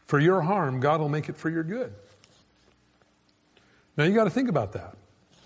for 0.06 0.18
your 0.18 0.40
harm, 0.40 0.80
God 0.80 0.98
will 0.98 1.08
make 1.08 1.28
it 1.28 1.36
for 1.36 1.48
your 1.48 1.62
good. 1.62 1.94
Now 3.96 4.02
you 4.02 4.16
got 4.16 4.24
to 4.24 4.30
think 4.30 4.48
about 4.48 4.72
that. 4.72 4.96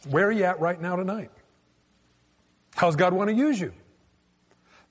Where 0.08 0.28
are 0.28 0.32
you 0.32 0.44
at 0.44 0.60
right 0.60 0.80
now 0.80 0.96
tonight? 0.96 1.30
How's 2.74 2.96
God 2.96 3.12
want 3.12 3.28
to 3.28 3.36
use 3.36 3.60
you? 3.60 3.74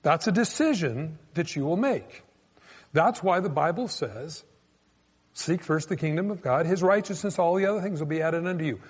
That's 0.02 0.26
a 0.26 0.32
decision 0.32 1.18
that 1.34 1.54
you 1.54 1.64
will 1.64 1.76
make. 1.76 2.24
That's 2.92 3.22
why 3.22 3.40
the 3.40 3.48
Bible 3.48 3.88
says, 3.88 4.44
seek 5.32 5.62
first 5.62 5.88
the 5.88 5.96
kingdom 5.96 6.30
of 6.30 6.42
God, 6.42 6.66
His 6.66 6.82
righteousness, 6.82 7.38
all 7.38 7.54
the 7.54 7.66
other 7.66 7.80
things 7.80 8.00
will 8.00 8.06
be 8.06 8.22
added 8.22 8.46
unto 8.46 8.64
you. 8.64 8.80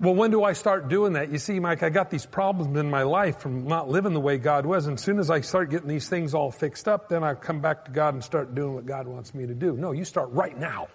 Well, 0.00 0.14
when 0.14 0.30
do 0.30 0.42
I 0.42 0.54
start 0.54 0.88
doing 0.88 1.12
that? 1.12 1.30
You 1.30 1.36
see, 1.36 1.60
Mike, 1.60 1.82
I 1.82 1.90
got 1.90 2.08
these 2.08 2.24
problems 2.24 2.78
in 2.78 2.88
my 2.88 3.02
life 3.02 3.40
from 3.40 3.66
not 3.66 3.90
living 3.90 4.14
the 4.14 4.20
way 4.20 4.38
God 4.38 4.64
was. 4.64 4.86
And 4.86 4.96
as 4.96 5.04
soon 5.04 5.18
as 5.18 5.28
I 5.28 5.42
start 5.42 5.68
getting 5.68 5.88
these 5.88 6.08
things 6.08 6.32
all 6.32 6.50
fixed 6.50 6.88
up, 6.88 7.10
then 7.10 7.22
I 7.22 7.34
come 7.34 7.60
back 7.60 7.84
to 7.84 7.90
God 7.90 8.14
and 8.14 8.24
start 8.24 8.54
doing 8.54 8.74
what 8.74 8.86
God 8.86 9.06
wants 9.06 9.34
me 9.34 9.46
to 9.46 9.52
do. 9.52 9.76
No, 9.76 9.92
you 9.92 10.06
start 10.06 10.30
right 10.30 10.58
now. 10.58 10.88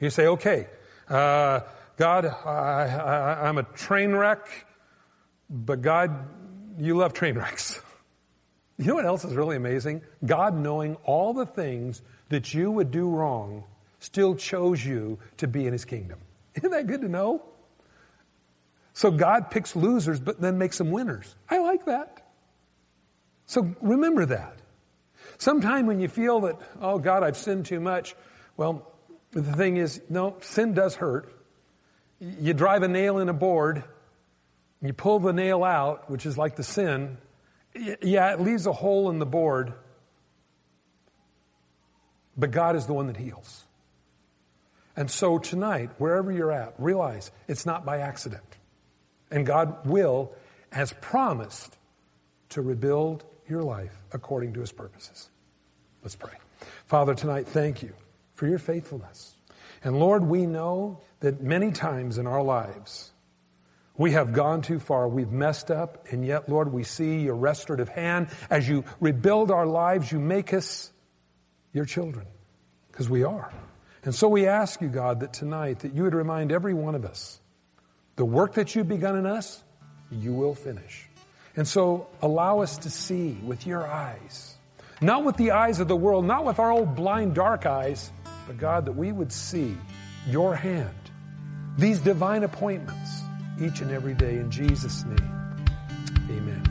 You 0.00 0.10
say, 0.10 0.26
okay, 0.26 0.66
uh, 1.08 1.60
God, 1.96 2.26
I, 2.26 3.48
am 3.48 3.58
a 3.58 3.62
train 3.62 4.10
wreck, 4.10 4.48
but 5.48 5.80
God, 5.80 6.26
you 6.78 6.96
love 6.96 7.12
train 7.12 7.36
wrecks. 7.36 7.80
You 8.76 8.86
know 8.86 8.96
what 8.96 9.04
else 9.06 9.24
is 9.24 9.34
really 9.34 9.54
amazing? 9.54 10.02
God, 10.26 10.56
knowing 10.56 10.96
all 11.04 11.32
the 11.32 11.46
things 11.46 12.02
that 12.30 12.52
you 12.52 12.72
would 12.72 12.90
do 12.90 13.08
wrong, 13.08 13.62
still 14.00 14.34
chose 14.34 14.84
you 14.84 15.20
to 15.36 15.46
be 15.46 15.68
in 15.68 15.72
His 15.72 15.84
kingdom. 15.84 16.18
Isn't 16.56 16.72
that 16.72 16.88
good 16.88 17.02
to 17.02 17.08
know? 17.08 17.44
So 18.92 19.12
God 19.12 19.50
picks 19.50 19.76
losers, 19.76 20.18
but 20.18 20.40
then 20.40 20.58
makes 20.58 20.78
them 20.78 20.90
winners. 20.90 21.36
I 21.48 21.58
like 21.58 21.86
that. 21.86 22.26
So 23.46 23.74
remember 23.80 24.26
that. 24.26 24.56
Sometime 25.38 25.86
when 25.86 26.00
you 26.00 26.08
feel 26.08 26.40
that, 26.40 26.56
oh 26.80 26.98
God, 26.98 27.22
I've 27.22 27.36
sinned 27.36 27.66
too 27.66 27.80
much, 27.80 28.14
well, 28.56 28.92
the 29.32 29.42
thing 29.42 29.76
is, 29.76 30.00
no, 30.08 30.36
sin 30.40 30.74
does 30.74 30.94
hurt. 30.94 31.32
You 32.20 32.54
drive 32.54 32.82
a 32.82 32.88
nail 32.88 33.18
in 33.18 33.28
a 33.28 33.32
board, 33.32 33.82
you 34.86 34.92
pull 34.92 35.18
the 35.18 35.32
nail 35.32 35.64
out, 35.64 36.10
which 36.10 36.26
is 36.26 36.36
like 36.36 36.56
the 36.56 36.62
sin. 36.62 37.18
Yeah, 37.74 38.32
it 38.32 38.40
leaves 38.40 38.66
a 38.66 38.72
hole 38.72 39.10
in 39.10 39.18
the 39.18 39.26
board, 39.26 39.72
but 42.36 42.50
God 42.50 42.76
is 42.76 42.86
the 42.86 42.92
one 42.92 43.06
that 43.06 43.16
heals. 43.16 43.64
And 44.96 45.10
so 45.10 45.38
tonight, 45.38 45.90
wherever 45.98 46.30
you're 46.30 46.52
at, 46.52 46.74
realize 46.78 47.30
it's 47.48 47.66
not 47.66 47.84
by 47.84 47.98
accident. 47.98 48.44
And 49.30 49.44
God 49.44 49.86
will, 49.86 50.32
as 50.70 50.92
promised, 51.00 51.76
to 52.50 52.62
rebuild 52.62 53.24
your 53.48 53.62
life 53.62 53.96
according 54.12 54.52
to 54.54 54.60
his 54.60 54.70
purposes. 54.70 55.28
Let's 56.02 56.14
pray. 56.14 56.34
Father, 56.86 57.14
tonight, 57.14 57.48
thank 57.48 57.82
you 57.82 57.92
for 58.34 58.46
your 58.46 58.58
faithfulness. 58.58 59.36
And 59.82 59.98
Lord, 59.98 60.24
we 60.24 60.46
know 60.46 61.00
that 61.20 61.42
many 61.42 61.72
times 61.72 62.18
in 62.18 62.26
our 62.26 62.42
lives, 62.42 63.10
we 63.96 64.12
have 64.12 64.32
gone 64.32 64.62
too 64.62 64.80
far. 64.80 65.08
We've 65.08 65.30
messed 65.30 65.70
up. 65.70 66.06
And 66.10 66.24
yet, 66.26 66.48
Lord, 66.48 66.72
we 66.72 66.82
see 66.82 67.20
your 67.20 67.36
restorative 67.36 67.88
hand. 67.88 68.28
As 68.50 68.68
you 68.68 68.84
rebuild 69.00 69.50
our 69.50 69.66
lives, 69.66 70.10
you 70.10 70.18
make 70.18 70.52
us 70.52 70.92
your 71.72 71.84
children. 71.84 72.26
Because 72.90 73.08
we 73.08 73.22
are. 73.22 73.52
And 74.04 74.14
so 74.14 74.28
we 74.28 74.46
ask 74.46 74.80
you, 74.80 74.88
God, 74.88 75.20
that 75.20 75.32
tonight 75.32 75.80
that 75.80 75.94
you 75.94 76.02
would 76.02 76.14
remind 76.14 76.52
every 76.52 76.74
one 76.74 76.94
of 76.94 77.04
us 77.04 77.40
the 78.16 78.24
work 78.24 78.54
that 78.54 78.74
you've 78.74 78.88
begun 78.88 79.16
in 79.18 79.26
us, 79.26 79.62
you 80.10 80.32
will 80.32 80.54
finish. 80.54 81.08
And 81.56 81.66
so 81.66 82.06
allow 82.22 82.60
us 82.60 82.78
to 82.78 82.90
see 82.90 83.32
with 83.44 83.66
your 83.66 83.84
eyes, 83.84 84.54
not 85.00 85.24
with 85.24 85.36
the 85.36 85.50
eyes 85.50 85.80
of 85.80 85.88
the 85.88 85.96
world, 85.96 86.24
not 86.24 86.44
with 86.44 86.60
our 86.60 86.70
old 86.70 86.94
blind 86.94 87.34
dark 87.34 87.66
eyes, 87.66 88.12
but 88.46 88.56
God, 88.58 88.86
that 88.86 88.92
we 88.92 89.10
would 89.10 89.32
see 89.32 89.76
your 90.28 90.54
hand, 90.54 90.94
these 91.76 91.98
divine 91.98 92.44
appointments 92.44 93.23
each 93.60 93.80
and 93.80 93.90
every 93.90 94.14
day 94.14 94.36
in 94.36 94.50
Jesus' 94.50 95.04
name. 95.04 95.66
Amen. 96.30 96.62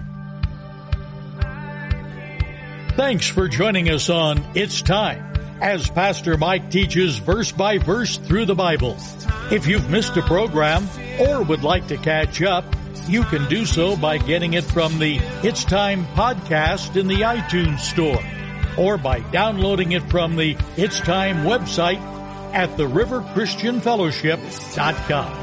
Thanks 2.96 3.28
for 3.28 3.48
joining 3.48 3.90
us 3.90 4.10
on 4.10 4.44
It's 4.54 4.82
Time 4.82 5.34
as 5.62 5.90
Pastor 5.90 6.38
Mike 6.38 6.70
teaches 6.70 7.18
verse 7.18 7.52
by 7.52 7.78
verse 7.78 8.18
through 8.18 8.46
the 8.46 8.56
Bible. 8.56 8.98
If 9.50 9.66
you've 9.66 9.90
missed 9.90 10.16
a 10.18 10.22
program 10.22 10.88
or 11.20 11.42
would 11.42 11.64
like 11.64 11.88
to 11.88 11.98
catch 11.98 12.42
up, 12.42 12.66
you 13.08 13.24
can 13.24 13.48
do 13.50 13.66
so 13.66 13.96
by 13.96 14.18
getting 14.18 14.54
it 14.54 14.64
from 14.64 15.00
the 15.00 15.18
It's 15.42 15.64
Time 15.64 16.06
podcast 16.08 17.00
in 17.00 17.08
the 17.08 17.22
iTunes 17.22 17.80
store 17.80 18.22
or 18.78 18.98
by 18.98 19.20
downloading 19.32 19.94
it 19.94 20.04
from 20.10 20.36
the 20.36 20.58
It's 20.78 21.00
Time 21.00 21.44
website 21.44 22.02
at 22.54 22.70
theriverchristianfellowship.com. 22.78 25.43